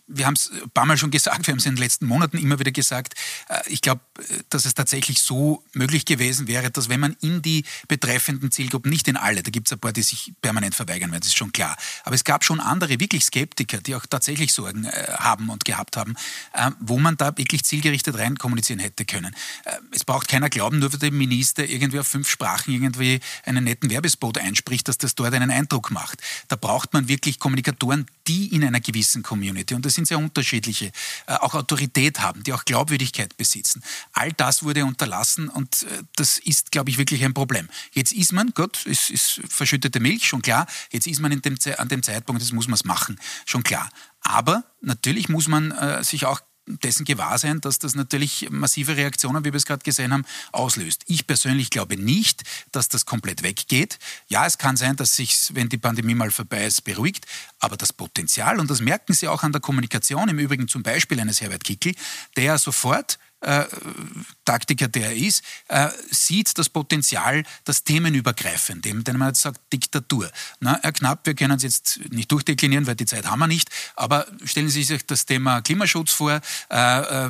wir 0.09 0.25
haben 0.25 0.33
es 0.33 0.51
ein 0.51 0.69
paar 0.71 0.85
Mal 0.85 0.97
schon 0.97 1.11
gesagt, 1.11 1.47
wir 1.47 1.51
haben 1.51 1.59
es 1.59 1.65
in 1.65 1.75
den 1.75 1.83
letzten 1.83 2.07
Monaten 2.07 2.37
immer 2.37 2.59
wieder 2.59 2.71
gesagt. 2.71 3.13
Äh, 3.49 3.61
ich 3.67 3.81
glaube, 3.81 4.01
dass 4.49 4.65
es 4.65 4.73
tatsächlich 4.73 5.21
so 5.21 5.63
möglich 5.73 6.05
gewesen 6.05 6.47
wäre, 6.47 6.71
dass 6.71 6.89
wenn 6.89 6.99
man 6.99 7.15
in 7.21 7.41
die 7.41 7.65
betreffenden 7.87 8.51
Zielgruppen, 8.51 8.89
nicht 8.89 9.07
in 9.07 9.17
alle, 9.17 9.43
da 9.43 9.51
gibt 9.51 9.67
es 9.67 9.73
ein 9.73 9.79
paar, 9.79 9.93
die 9.93 10.01
sich 10.01 10.33
permanent 10.41 10.75
verweigern 10.75 11.11
werden, 11.11 11.21
das 11.21 11.29
ist 11.29 11.37
schon 11.37 11.51
klar. 11.51 11.75
Aber 12.03 12.15
es 12.15 12.23
gab 12.23 12.43
schon 12.43 12.59
andere, 12.59 12.99
wirklich 12.99 13.25
Skeptiker, 13.25 13.79
die 13.79 13.95
auch 13.95 14.05
tatsächlich 14.05 14.53
Sorgen 14.53 14.85
äh, 14.85 14.89
haben 15.17 15.49
und 15.49 15.65
gehabt 15.65 15.97
haben, 15.97 16.15
äh, 16.53 16.71
wo 16.79 16.99
man 16.99 17.17
da 17.17 17.35
wirklich 17.37 17.63
zielgerichtet 17.63 18.17
rein 18.17 18.37
kommunizieren 18.37 18.79
hätte 18.79 19.05
können. 19.05 19.35
Es 19.91 20.05
braucht 20.05 20.27
keiner 20.27 20.49
glauben, 20.49 20.79
nur 20.79 20.91
weil 20.91 20.99
der 20.99 21.11
Minister 21.11 21.67
irgendwie 21.67 21.99
auf 21.99 22.07
fünf 22.07 22.29
Sprachen 22.29 22.73
irgendwie 22.73 23.19
einen 23.45 23.63
netten 23.63 23.89
Werbespot 23.89 24.37
einspricht, 24.37 24.87
dass 24.87 24.97
das 24.97 25.15
dort 25.15 25.33
einen 25.33 25.51
Eindruck 25.51 25.91
macht. 25.91 26.21
Da 26.47 26.55
braucht 26.55 26.93
man 26.93 27.07
wirklich 27.07 27.39
Kommunikatoren, 27.39 28.05
die 28.27 28.53
in 28.53 28.63
einer 28.63 28.79
gewissen 28.79 29.23
Community, 29.23 29.73
und 29.73 29.85
das 29.85 29.95
sind 29.95 30.07
sehr 30.07 30.19
unterschiedliche, 30.19 30.91
äh, 31.27 31.33
auch 31.33 31.55
Autorität 31.55 32.19
haben, 32.19 32.43
die 32.43 32.53
auch 32.53 32.65
Glaubwürdigkeit 32.65 33.38
besitzen. 33.39 33.81
All 34.13 34.31
das 34.33 34.61
wurde 34.61 34.85
unterlassen 34.85 35.49
und 35.49 35.83
äh, 35.83 36.03
das 36.15 36.37
ist, 36.37 36.71
glaube 36.71 36.91
ich, 36.91 36.99
wirklich 36.99 37.25
ein 37.25 37.33
Problem. 37.33 37.67
Jetzt 37.93 38.11
ist 38.11 38.33
man, 38.33 38.51
Gott, 38.53 38.85
es 38.85 39.09
ist 39.09 39.41
verschüttete 39.47 39.99
Milch, 39.99 40.27
schon 40.27 40.43
klar, 40.43 40.67
jetzt 40.91 41.07
ist 41.07 41.19
man 41.19 41.31
dem, 41.41 41.57
an 41.77 41.87
dem 41.87 42.03
Zeitpunkt, 42.03 42.43
jetzt 42.43 42.53
muss 42.53 42.67
man 42.67 42.75
es 42.75 42.85
machen, 42.85 43.19
schon 43.47 43.63
klar. 43.63 43.89
Aber 44.21 44.63
natürlich 44.81 45.29
muss 45.29 45.47
man 45.47 45.71
äh, 45.71 46.03
sich 46.03 46.25
auch 46.25 46.41
dessen 46.69 47.05
gewahr 47.05 47.37
sein, 47.37 47.61
dass 47.61 47.79
das 47.79 47.95
natürlich 47.95 48.47
massive 48.51 48.95
Reaktionen, 48.95 49.43
wie 49.43 49.51
wir 49.51 49.57
es 49.57 49.65
gerade 49.65 49.83
gesehen 49.83 50.13
haben, 50.13 50.25
auslöst. 50.51 51.03
Ich 51.07 51.25
persönlich 51.25 51.69
glaube 51.69 51.97
nicht, 51.97 52.43
dass 52.71 52.89
das 52.89 53.05
komplett 53.05 53.43
weggeht. 53.43 53.97
Ja, 54.27 54.45
es 54.45 54.57
kann 54.57 54.77
sein, 54.77 54.95
dass 54.95 55.15
sich, 55.15 55.49
wenn 55.53 55.69
die 55.69 55.77
Pandemie 55.77 56.15
mal 56.15 56.31
vorbei 56.31 56.65
ist, 56.65 56.83
beruhigt, 56.83 57.25
aber 57.59 57.75
das 57.75 57.91
Potenzial, 57.91 58.59
und 58.59 58.69
das 58.69 58.81
merken 58.81 59.13
Sie 59.13 59.27
auch 59.27 59.43
an 59.43 59.51
der 59.51 59.61
Kommunikation, 59.61 60.29
im 60.29 60.39
Übrigen 60.39 60.67
zum 60.67 60.83
Beispiel 60.83 61.19
eines 61.19 61.41
Herbert 61.41 61.63
Kickl, 61.63 61.95
der 62.37 62.57
sofort 62.57 63.17
äh, 63.41 63.65
Taktiker, 64.45 64.87
der 64.87 65.07
er 65.07 65.15
ist, 65.15 65.43
äh, 65.67 65.89
sieht 66.09 66.57
das 66.57 66.69
Potenzial, 66.69 67.43
das 67.63 67.83
themenübergreifend, 67.83 68.83
dem, 68.85 69.03
denn 69.03 69.17
man 69.17 69.33
sagt 69.33 69.61
Diktatur. 69.71 70.29
Na, 70.59 70.79
Herr 70.81 70.91
Knapp, 70.91 71.25
wir 71.25 71.35
können 71.35 71.57
es 71.57 71.63
jetzt 71.63 71.99
nicht 72.11 72.31
durchdeklinieren, 72.31 72.87
weil 72.87 72.95
die 72.95 73.05
Zeit 73.05 73.25
haben 73.25 73.39
wir 73.39 73.47
nicht, 73.47 73.69
aber 73.95 74.27
stellen 74.43 74.69
Sie 74.69 74.83
sich 74.83 75.05
das 75.05 75.25
Thema 75.25 75.61
Klimaschutz 75.61 76.11
vor, 76.11 76.41
äh, 76.69 77.25
äh, 77.25 77.29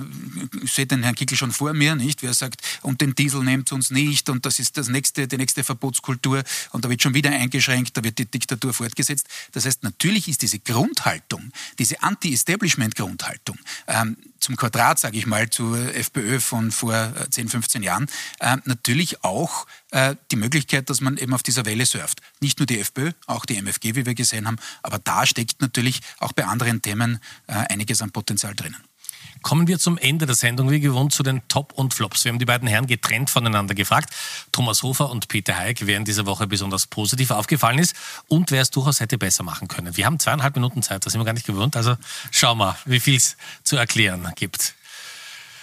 ich 0.63 0.73
sehe 0.73 0.85
den 0.85 1.03
Herrn 1.03 1.15
Kickel 1.15 1.37
schon 1.37 1.51
vor 1.51 1.73
mir, 1.73 1.95
nicht? 1.95 2.23
Wer 2.23 2.33
sagt, 2.33 2.61
und 2.81 3.01
den 3.01 3.15
Diesel 3.15 3.43
nehmt 3.43 3.71
uns 3.71 3.91
nicht 3.91 4.29
und 4.29 4.45
das 4.45 4.59
ist 4.59 4.77
das 4.77 4.87
nächste, 4.87 5.27
die 5.27 5.37
nächste 5.37 5.63
Verbotskultur 5.63 6.43
und 6.71 6.85
da 6.85 6.89
wird 6.89 7.01
schon 7.01 7.13
wieder 7.13 7.31
eingeschränkt, 7.31 7.95
da 7.97 8.03
wird 8.03 8.17
die 8.17 8.25
Diktatur 8.25 8.73
fortgesetzt. 8.73 9.27
Das 9.51 9.65
heißt, 9.65 9.83
natürlich 9.83 10.27
ist 10.27 10.41
diese 10.41 10.59
Grundhaltung, 10.59 11.51
diese 11.77 12.01
Anti-Establishment-Grundhaltung, 12.01 13.57
ähm, 13.87 14.17
zum 14.39 14.55
Quadrat, 14.55 14.99
sage 14.99 15.17
ich 15.17 15.25
mal, 15.25 15.49
zur 15.49 15.93
FPÖ 15.99 16.39
von 16.39 16.71
vor 16.71 17.13
10, 17.29 17.47
äh, 17.47 17.49
15 17.49 17.83
Jahren, 17.83 18.07
äh, 18.39 18.57
natürlich 18.65 19.23
auch 19.23 19.67
äh, 19.91 20.15
die 20.31 20.35
Möglichkeit, 20.35 20.89
dass 20.89 21.01
man 21.01 21.17
eben 21.17 21.33
auf 21.33 21.43
dieser 21.43 21.65
Welle 21.65 21.85
surft. 21.85 22.21
Nicht 22.41 22.59
nur 22.59 22.65
die 22.65 22.79
FPÖ, 22.79 23.11
auch 23.27 23.45
die 23.45 23.57
MFG, 23.57 23.95
wie 23.95 24.05
wir 24.05 24.15
gesehen 24.15 24.47
haben, 24.47 24.57
aber 24.81 24.99
da 24.99 25.25
steckt 25.25 25.61
natürlich 25.61 26.01
auch 26.19 26.33
bei 26.33 26.45
anderen 26.45 26.81
Themen 26.81 27.19
äh, 27.47 27.53
einiges 27.53 28.01
an 28.01 28.11
Potenzial 28.11 28.55
drinnen. 28.55 28.83
Kommen 29.41 29.67
wir 29.67 29.79
zum 29.79 29.97
Ende 29.97 30.25
der 30.25 30.35
Sendung, 30.35 30.69
wie 30.69 30.81
gewohnt, 30.81 31.13
zu 31.13 31.23
den 31.23 31.41
Top 31.47 31.71
und 31.73 31.93
Flops. 31.93 32.25
Wir 32.25 32.31
haben 32.31 32.39
die 32.39 32.45
beiden 32.45 32.67
Herren 32.67 32.87
getrennt 32.87 33.29
voneinander 33.29 33.73
gefragt. 33.73 34.13
Thomas 34.51 34.83
Hofer 34.83 35.09
und 35.09 35.29
Peter 35.29 35.55
Heik, 35.55 35.85
wer 35.85 35.95
in 35.95 36.03
dieser 36.03 36.25
Woche 36.25 36.45
besonders 36.45 36.87
positiv 36.87 37.31
aufgefallen 37.31 37.79
ist 37.79 37.95
und 38.27 38.51
wer 38.51 38.61
es 38.61 38.69
durchaus 38.69 38.99
hätte 38.99 39.17
besser 39.17 39.43
machen 39.43 39.69
können. 39.69 39.95
Wir 39.95 40.05
haben 40.05 40.19
zweieinhalb 40.19 40.55
Minuten 40.55 40.83
Zeit, 40.83 41.05
das 41.05 41.13
sind 41.13 41.21
wir 41.21 41.25
gar 41.25 41.33
nicht 41.33 41.45
gewohnt. 41.45 41.77
Also 41.77 41.95
schauen 42.31 42.57
wir, 42.57 42.77
wie 42.85 42.99
viel 42.99 43.15
es 43.15 43.37
zu 43.63 43.77
erklären 43.77 44.29
gibt 44.35 44.75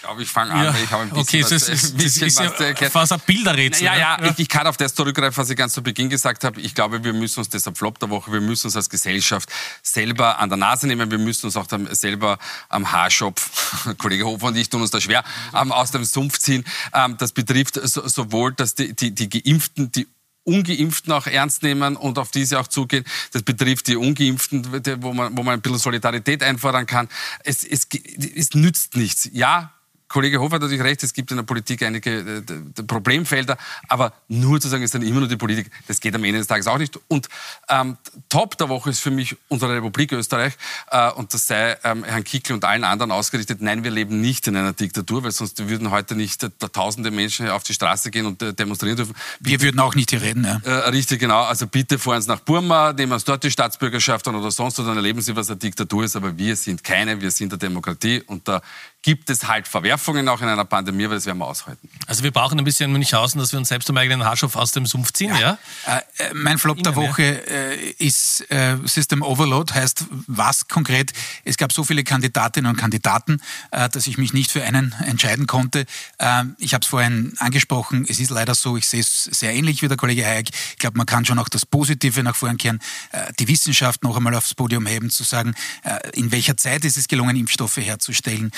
glaube, 0.07 0.23
ich 0.23 0.31
fange 0.31 0.53
an, 0.53 0.65
ja, 0.65 0.75
weil 0.75 0.85
ich 0.85 0.91
habe 0.91 1.03
ein 1.03 1.11
bisschen 1.11 1.23
okay, 1.23 1.43
was, 1.43 1.51
das 1.51 1.69
ist, 1.69 1.97
bisschen 1.97 2.21
das 2.27 2.33
ist 2.33 2.39
was 2.39 2.59
ja 2.59 2.67
erklären. 2.67 2.93
fast 2.93 3.13
ein 3.13 3.21
Bilderrätsel. 3.27 3.85
Ja, 3.85 3.97
ja, 3.97 4.25
ja, 4.25 4.35
ich 4.37 4.49
kann 4.49 4.67
auf 4.67 4.77
das 4.77 4.95
zurückgreifen, 4.95 5.37
was 5.37 5.51
ich 5.51 5.57
ganz 5.57 5.73
zu 5.73 5.83
Beginn 5.83 6.09
gesagt 6.09 6.45
habe. 6.45 6.61
Ich 6.61 6.75
glaube, 6.75 7.03
wir 7.03 7.13
müssen 7.13 7.41
uns 7.41 7.49
deshalb 7.49 7.77
Flop 7.77 7.99
der 7.99 8.09
Woche, 8.11 8.33
wir 8.33 8.41
müssen 8.41 8.69
uns 8.69 8.77
als 8.77 8.89
Gesellschaft 8.89 9.49
selber 9.83 10.39
an 10.39 10.49
der 10.49 10.59
Nase 10.59 10.87
nehmen, 10.87 11.11
wir 11.11 11.19
müssen 11.19 11.47
uns 11.47 11.57
auch 11.57 11.67
selber 11.91 12.39
am 12.69 12.91
Haarschopf, 12.91 13.97
Kollege 13.99 14.25
Hofer 14.25 14.47
und 14.47 14.57
ich 14.57 14.71
tun 14.71 14.81
uns 14.81 14.91
da 14.91 15.01
schwer, 15.01 15.25
ähm, 15.55 15.73
aus 15.73 15.91
dem 15.91 16.05
Sumpf 16.05 16.39
ziehen. 16.39 16.65
Ähm, 16.93 17.17
das 17.19 17.33
betrifft 17.33 17.75
sowohl 17.83 18.53
dass 18.53 18.75
die, 18.75 18.95
die, 18.95 19.13
die 19.13 19.29
Geimpften, 19.29 19.91
die 19.91 20.07
Ungeimpften 20.45 21.13
auch 21.13 21.27
ernst 21.27 21.65
nehmen 21.65 21.97
und 21.97 22.19
auf 22.19 22.31
diese 22.31 22.61
auch 22.61 22.69
zugehen. 22.69 23.05
Das 23.33 23.43
betrifft 23.43 23.89
die 23.89 23.97
Ungeimpften, 23.97 24.65
wo 25.03 25.13
man, 25.13 25.37
wo 25.37 25.43
man 25.43 25.55
ein 25.55 25.61
bisschen 25.61 25.79
Solidarität 25.79 26.45
einfordern 26.45 26.87
kann. 26.87 27.09
Es, 27.43 27.65
es, 27.65 27.89
es 28.35 28.55
nützt 28.55 28.97
nichts. 28.97 29.29
Ja, 29.33 29.73
Kollege 30.09 30.41
Hofer 30.41 30.57
hat 30.57 30.63
natürlich 30.63 30.85
recht, 30.85 31.03
es 31.03 31.13
gibt 31.13 31.31
in 31.31 31.37
der 31.37 31.45
Politik 31.45 31.83
einige 31.83 32.19
äh, 32.19 32.83
Problemfelder, 32.83 33.57
aber 33.89 34.13
nur 34.29 34.61
zu 34.61 34.69
sagen, 34.69 34.83
es 34.83 34.89
ist 34.89 34.95
dann 34.95 35.03
immer 35.03 35.21
nur 35.21 35.29
die 35.29 35.37
Politik, 35.37 35.71
das 35.89 36.01
geht 36.01 36.15
am 36.15 36.25
Ende 36.25 36.39
des 36.39 36.47
Tages 36.47 36.67
auch 36.67 36.79
nicht. 36.79 36.99
Und 37.09 37.29
ähm, 37.69 37.97
Top 38.29 38.57
der 38.59 38.69
Woche 38.69 38.91
ist 38.91 39.01
für 39.01 39.11
mich 39.11 39.37
unsere 39.49 39.75
Republik 39.75 40.13
Österreich 40.13 40.55
äh, 40.91 41.11
und 41.13 41.35
das 41.35 41.47
sei 41.47 41.77
ähm, 41.85 42.05
Herrn 42.05 42.25
Kickl 42.25 42.53
und 42.53 42.65
allen 42.65 42.85
anderen 42.85 43.11
ausgerichtet. 43.11 43.61
Nein, 43.61 43.85
wir 43.85 43.91
leben 43.91 44.21
nicht 44.21 44.47
in 44.47 44.57
einer 44.57 44.73
Diktatur, 44.73 45.25
weil 45.25 45.33
sonst 45.33 45.69
würden 45.69 45.91
heute 45.91 46.15
nicht 46.15 46.43
äh, 46.43 46.51
tausende 46.73 47.11
Menschen 47.11 47.49
auf 47.49 47.63
die 47.63 47.75
Straße 47.75 48.11
gehen 48.11 48.27
und 48.27 48.43
äh, 48.43 48.53
demonstrieren 48.53 48.97
dürfen. 48.97 49.15
Wir 49.41 49.61
würden 49.61 49.81
auch 49.81 49.95
nicht 49.95 50.11
hier 50.11 50.23
reden. 50.23 50.45
Ja. 50.45 50.61
Äh, 50.65 50.89
richtig, 50.91 51.21
genau. 51.21 51.43
Also 51.43 51.67
bitte 51.67 51.99
fahren 51.99 52.23
Sie 52.23 52.29
nach 52.29 52.41
Burma, 52.41 52.93
nehmen 52.93 53.13
uns 53.13 53.25
dort 53.25 53.43
die 53.45 53.51
Staatsbürgerschaft 53.51 54.27
an 54.29 54.37
oder 54.37 54.51
sonst, 54.51 54.79
und 54.79 54.87
dann 54.87 54.97
erleben 54.97 55.21
Sie, 55.21 55.35
was 55.35 55.51
eine 55.51 55.59
Diktatur 55.59 56.05
ist. 56.05 56.17
Aber 56.17 56.37
wir 56.37 56.57
sind 56.57 56.85
keine, 56.85 57.21
wir 57.21 57.31
sind 57.31 57.53
eine 57.53 57.59
Demokratie 57.59 58.23
und 58.27 58.47
da 58.47 58.61
gibt 59.07 59.31
es 59.31 59.47
halt 59.47 59.69
Verwerfungen 59.69 60.29
auch 60.29 60.43
in 60.43 60.49
einer 60.49 60.65
Pandemie, 60.65 61.05
aber 61.05 61.15
das 61.15 61.27
werden 61.27 61.39
wir 61.39 61.47
aushalten. 61.47 61.89
Also 62.09 62.25
wir 62.25 62.33
brauchen 62.33 62.59
ein 62.59 62.65
bisschen 62.65 62.91
Münchhausen, 62.91 63.39
dass 63.39 63.53
wir 63.53 63.59
uns 63.61 63.69
selbst 63.69 63.89
am 63.89 63.97
eigenen 63.97 64.25
Haarschopf 64.25 64.57
aus 64.57 64.73
dem 64.73 64.85
Sumpf 64.85 65.13
ziehen, 65.13 65.29
ja? 65.29 65.59
ja? 65.87 65.99
Äh, 66.19 66.35
mein 66.35 66.59
Flop 66.59 66.83
der 66.83 66.97
Woche 66.97 67.23
äh, 67.23 67.91
ist 67.99 68.51
äh, 68.51 68.77
System 68.83 69.23
Overload, 69.23 69.73
heißt 69.73 70.07
was 70.27 70.67
konkret? 70.67 71.13
Es 71.45 71.57
gab 71.57 71.73
so 71.73 71.85
viele 71.85 72.03
Kandidatinnen 72.03 72.69
und 72.69 72.79
Kandidaten, 72.79 73.41
äh, 73.71 73.89
dass 73.89 74.09
ich 74.09 74.19
mich 74.19 74.33
nicht 74.33 74.51
für 74.51 74.65
einen 74.65 74.93
entscheiden 75.05 75.47
konnte. 75.47 75.87
Ähm, 76.19 76.57
ich 76.59 76.75
habe 76.75 76.83
es 76.83 76.89
vorhin 76.89 77.33
angesprochen, 77.39 78.07
es 78.09 78.19
ist 78.19 78.31
leider 78.31 78.57
so, 78.57 78.77
ich 78.77 78.89
sehe 78.89 79.03
es 79.03 79.23
sehr 79.23 79.55
ähnlich 79.55 79.83
wie 79.83 79.89
der 79.89 79.97
Kollege 79.97 80.27
Hayek. 80.27 80.49
Ich 80.73 80.79
glaube, 80.79 80.99
man 80.99 81.07
kann 81.07 81.25
schon 81.25 81.39
auch 81.39 81.49
das 81.49 81.65
Positive 81.65 82.25
nach 82.25 82.35
vorn 82.35 82.57
kehren, 82.57 82.81
äh, 83.13 83.33
die 83.39 83.47
Wissenschaft 83.47 84.03
noch 84.03 84.17
einmal 84.17 84.35
aufs 84.35 84.53
Podium 84.53 84.85
heben, 84.85 85.11
zu 85.11 85.23
sagen, 85.23 85.55
äh, 85.85 86.11
in 86.19 86.33
welcher 86.33 86.57
Zeit 86.57 86.85
ist 86.85 86.97
es 86.97 87.07
gelungen, 87.07 87.37
Impfstoffe 87.37 87.77
herzustellen 87.77 88.51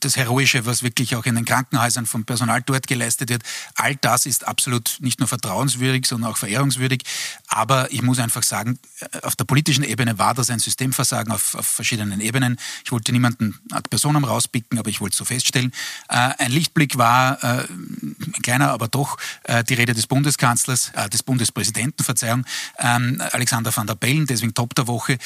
das 0.00 0.16
Heroische, 0.16 0.66
was 0.66 0.82
wirklich 0.82 1.16
auch 1.16 1.26
in 1.26 1.34
den 1.34 1.44
Krankenhäusern 1.44 2.06
vom 2.06 2.24
Personal 2.24 2.62
dort 2.62 2.86
geleistet 2.86 3.30
wird, 3.30 3.42
all 3.74 3.96
das 3.96 4.26
ist 4.26 4.46
absolut 4.46 4.98
nicht 5.00 5.20
nur 5.20 5.28
vertrauenswürdig, 5.28 6.06
sondern 6.06 6.30
auch 6.30 6.36
verehrungswürdig. 6.36 7.02
Aber 7.48 7.90
ich 7.92 8.02
muss 8.02 8.18
einfach 8.18 8.42
sagen, 8.42 8.78
äh, 9.00 9.20
auf 9.22 9.36
der 9.36 9.44
politischen 9.44 9.84
Ebene 9.84 10.18
war 10.18 10.34
das 10.34 10.50
ein 10.50 10.58
Systemversagen 10.58 11.32
auf, 11.32 11.54
auf 11.54 11.66
verschiedenen 11.66 12.20
Ebenen. 12.20 12.58
Ich 12.84 12.92
wollte 12.92 13.12
niemanden 13.12 13.58
ad 13.70 13.88
personam 13.88 14.24
rauspicken, 14.24 14.78
aber 14.78 14.90
ich 14.90 15.00
wollte 15.00 15.14
es 15.14 15.18
so 15.18 15.24
feststellen. 15.24 15.72
Äh, 16.08 16.30
ein 16.38 16.50
Lichtblick 16.50 16.98
war, 16.98 17.42
äh, 17.42 17.66
ein 17.68 18.42
kleiner, 18.42 18.70
aber 18.70 18.88
doch, 18.88 19.16
die 19.68 19.74
Rede 19.74 19.94
des 19.94 20.06
Bundeskanzlers, 20.06 20.92
des 21.12 21.22
Bundespräsidenten, 21.22 22.04
Verzeihung, 22.04 22.44
ähm, 22.78 23.22
Alexander 23.32 23.74
van 23.74 23.86
der 23.86 23.94
Bellen, 23.94 24.26
deswegen 24.26 24.54
Top 24.54 24.74
der 24.74 24.86
Woche, 24.86 25.18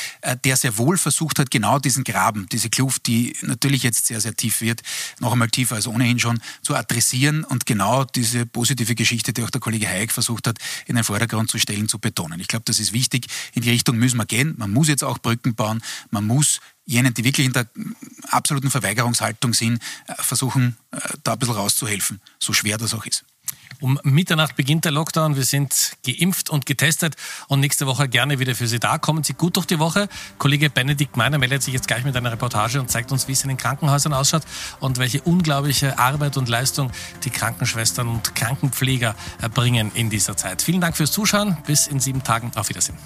der 0.45 0.57
sehr 0.57 0.77
wohl 0.79 0.99
versucht 0.99 1.39
hat, 1.39 1.51
genau 1.51 1.79
diesen 1.79 2.05
Graben, 2.05 2.49
diese 2.51 2.71
Kluft, 2.71 3.07
die 3.07 3.37
natürlich 3.43 3.68
jetzt 3.77 4.07
sehr, 4.07 4.21
sehr 4.21 4.35
tief 4.35 4.61
wird, 4.61 4.83
noch 5.21 5.33
einmal 5.33 5.49
tiefer 5.49 5.77
als 5.77 5.87
ohnehin 5.87 6.19
schon, 6.19 6.41
zu 6.63 6.75
adressieren 6.75 7.45
und 7.45 7.67
genau 7.67 8.05
diese 8.05 8.47
positive 8.47 8.95
Geschichte, 8.95 9.33
die 9.33 9.43
auch 9.43 9.51
der 9.51 9.61
Kollege 9.61 9.87
Hayek 9.87 10.13
versucht 10.13 10.47
hat, 10.47 10.59
in 10.87 10.97
den 10.97 11.05
Vordergrund 11.05 11.51
zu 11.51 11.59
stellen, 11.59 11.89
zu 11.89 11.99
betonen. 11.99 12.41
Ich 12.41 12.49
glaube, 12.49 12.65
das 12.65 12.81
ist 12.81 12.93
wichtig. 12.93 13.27
In 13.55 13.63
die 13.63 13.71
Richtung 13.71 13.97
müssen 13.97 14.17
wir 14.17 14.27
gehen. 14.27 14.55
Man 14.57 14.73
muss 14.73 14.89
jetzt 14.89 15.05
auch 15.05 15.19
Brücken 15.19 15.55
bauen. 15.55 15.83
Man 16.11 16.27
muss 16.27 16.61
jenen, 16.89 17.13
die 17.13 17.23
wirklich 17.23 17.47
in 17.47 17.53
der 17.53 17.69
absoluten 18.31 18.71
Verweigerungshaltung 18.71 19.53
sind, 19.53 19.81
äh, 20.07 20.15
versuchen, 20.19 20.77
äh, 20.91 20.99
da 21.23 21.35
ein 21.35 21.39
bisschen 21.39 21.55
rauszuhelfen, 21.55 22.21
so 22.39 22.53
schwer 22.53 22.79
das 22.79 22.95
auch 22.95 23.05
ist. 23.05 23.25
Um 23.81 23.99
Mitternacht 24.03 24.57
beginnt 24.57 24.85
der 24.85 24.93
Lockdown. 24.93 25.37
Wir 25.37 25.45
sind 25.45 25.97
geimpft 26.05 26.51
und 26.51 26.67
getestet 26.67 27.15
und 27.47 27.61
nächste 27.61 27.87
Woche 27.87 28.09
gerne 28.09 28.41
wieder 28.41 28.57
für 28.57 28.67
Sie 28.67 28.81
da. 28.81 28.99
Kommen 28.99 29.23
Sie 29.23 29.35
gut 29.35 29.57
durch 29.57 29.67
die 29.67 29.79
Woche. 29.79 30.09
Kollege 30.39 30.69
Benedikt 30.69 31.17
Meiner 31.17 31.39
meldet 31.39 31.63
sich 31.63 31.75
jetzt 31.75 31.87
gleich 31.87 32.05
mit 32.05 32.17
einer 32.17 32.33
Reportage 32.33 32.81
und 32.81 32.91
zeigt 32.91 33.13
uns, 33.13 33.29
wie 33.29 33.33
es 33.33 33.43
in 33.43 33.49
den 33.49 33.57
Krankenhäusern 33.57 34.13
ausschaut 34.13 34.43
und 34.81 34.99
welche 34.99 35.21
unglaubliche 35.23 35.99
Arbeit 35.99 36.37
und 36.37 36.49
Leistung 36.49 36.91
die 37.23 37.31
Krankenschwestern 37.31 38.09
und 38.09 38.35
Krankenpfleger 38.35 39.15
erbringen 39.41 39.93
in 39.95 40.11
dieser 40.11 40.37
Zeit. 40.37 40.61
Vielen 40.61 40.81
Dank 40.81 40.97
fürs 40.97 41.13
Zuschauen. 41.13 41.57
Bis 41.67 41.87
in 41.87 42.01
sieben 42.01 42.25
Tagen. 42.25 42.51
Auf 42.57 42.69
Wiedersehen. 42.69 42.99